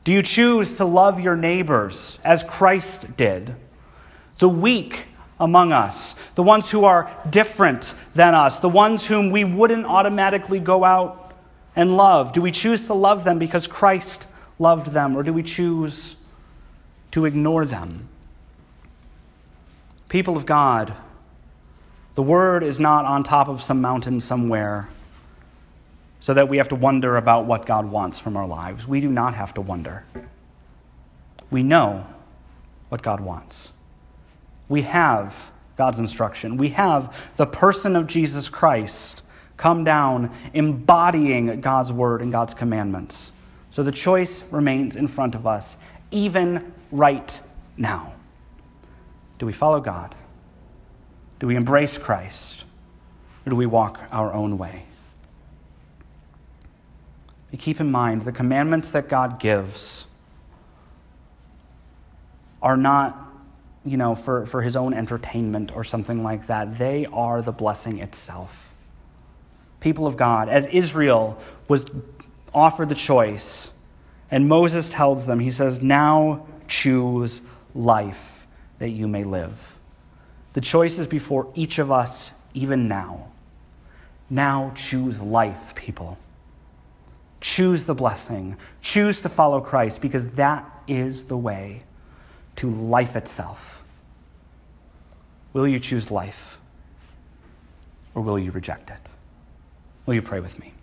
Do 0.05 0.13
you 0.13 0.23
choose 0.23 0.75
to 0.75 0.85
love 0.85 1.21
your 1.21 1.37
neighbors 1.37 2.19
as 2.25 2.43
Christ 2.43 3.17
did? 3.17 3.55
The 4.39 4.49
weak 4.49 5.07
among 5.41 5.73
us, 5.73 6.15
the 6.35 6.43
ones 6.43 6.71
who 6.71 6.85
are 6.85 7.11
different 7.31 7.95
than 8.15 8.35
us, 8.35 8.59
the 8.59 8.69
ones 8.69 9.07
whom 9.07 9.31
we 9.31 9.45
wouldn't 9.45 9.87
automatically 9.87 10.61
go 10.61 10.85
out 10.85 11.33
and 11.77 11.97
love. 11.97 12.33
Do 12.33 12.43
we 12.43 12.51
choose 12.51 12.87
to 12.87 12.95
love 12.95 13.25
them 13.25 13.39
because 13.39 13.67
Christ 13.67 14.29
loved 14.59 14.89
them, 14.89 15.17
or 15.17 15.23
do 15.23 15.33
we 15.33 15.43
choose 15.43 16.17
to 17.11 17.25
ignore 17.25 17.65
them? 17.65 18.09
People 20.09 20.37
of 20.37 20.47
God, 20.47 20.95
the 22.15 22.23
Word 22.23 22.63
is 22.63 22.79
not 22.79 23.05
on 23.05 23.25
top 23.25 23.49
of 23.49 23.63
some 23.63 23.81
mountain 23.81 24.21
somewhere 24.21 24.89
so 26.21 26.33
that 26.33 26.49
we 26.49 26.57
have 26.57 26.69
to 26.71 26.75
wonder 26.75 27.17
about 27.17 27.45
what 27.45 27.67
God 27.67 27.85
wants 27.87 28.19
from 28.19 28.37
our 28.37 28.47
lives. 28.47 28.89
We 28.89 29.01
do 29.01 29.11
not 29.11 29.35
have 29.35 29.53
to 29.55 29.61
wonder. 29.61 30.05
We 31.51 31.63
know 31.63 32.07
what 32.89 33.03
God 33.03 33.21
wants. 33.21 33.71
We 34.69 34.83
have 34.83 35.51
God's 35.77 35.99
instruction. 35.99 36.57
We 36.57 36.71
have 36.71 37.15
the 37.37 37.47
person 37.47 37.95
of 37.97 38.07
Jesus 38.07 38.49
Christ 38.49 39.23
come 39.57 39.85
down 39.85 40.31
embodying 40.53 41.61
God's 41.61 41.93
word 41.93 42.23
and 42.23 42.33
God's 42.33 42.55
commandments. 42.55 43.33
So 43.75 43.83
the 43.83 43.91
choice 43.91 44.45
remains 44.53 44.95
in 44.95 45.09
front 45.09 45.35
of 45.35 45.49
us, 45.49 45.77
even 46.13 46.73
right 46.93 47.41
now. 47.77 48.15
Do 49.39 49.47
we 49.47 49.53
follow 49.53 49.81
God? 49.81 50.15
Do 51.41 51.49
we 51.49 51.57
embrace 51.57 51.99
Christ? 51.99 52.67
Or 53.45 53.51
do 53.51 53.57
we 53.57 53.67
walk 53.67 53.99
our 54.13 54.33
own 54.33 54.59
way? 54.59 54.85
You 57.51 57.59
keep 57.59 57.81
in 57.81 57.91
mind 57.91 58.23
the 58.23 58.31
commandments 58.31 58.91
that 58.91 59.09
God 59.09 59.41
gives 59.41 60.07
are 62.63 62.77
not, 62.77 63.29
you 63.85 63.97
know, 63.97 64.15
for, 64.15 64.47
for 64.47 64.63
his 64.63 64.77
own 64.77 64.95
entertainment 64.95 65.75
or 65.75 65.83
something 65.83 66.23
like 66.23 66.47
that. 66.47 66.79
They 66.79 67.07
are 67.07 67.43
the 67.43 67.51
blessing 67.51 67.99
itself. 67.99 68.73
People 69.81 70.07
of 70.07 70.17
God, 70.17 70.49
as 70.49 70.67
Israel 70.67 71.41
was 71.67 71.87
offered 72.55 72.89
the 72.89 72.95
choice, 72.95 73.71
And 74.31 74.49
Moses 74.49 74.89
tells 74.89 75.27
them, 75.27 75.39
he 75.39 75.51
says, 75.51 75.83
Now 75.83 76.47
choose 76.67 77.41
life 77.75 78.47
that 78.79 78.91
you 78.91 79.07
may 79.07 79.25
live. 79.25 79.79
The 80.55 80.61
choice 80.61 80.99
is 80.99 81.07
before 81.07 81.49
each 81.55 81.79
of 81.79 81.91
us, 81.91 82.33
even 82.55 82.89
now. 82.89 83.29
Now 84.31 84.73
choose 84.75 85.21
life, 85.21 85.75
people. 85.75 86.19
Choose 87.41 87.85
the 87.85 87.95
blessing. 87.95 88.57
Choose 88.81 89.21
to 89.21 89.29
follow 89.29 89.61
Christ 89.61 90.01
because 90.01 90.29
that 90.31 90.65
is 90.89 91.25
the 91.25 91.37
way 91.37 91.81
to 92.57 92.71
life 92.71 93.17
itself. 93.17 93.83
Will 95.53 95.69
you 95.69 95.79
choose 95.79 96.11
life 96.11 96.59
or 98.15 98.23
will 98.23 98.39
you 98.39 98.51
reject 98.51 98.91
it? 98.91 99.01
Will 100.07 100.15
you 100.15 100.23
pray 100.23 100.41
with 100.41 100.59
me? 100.59 100.74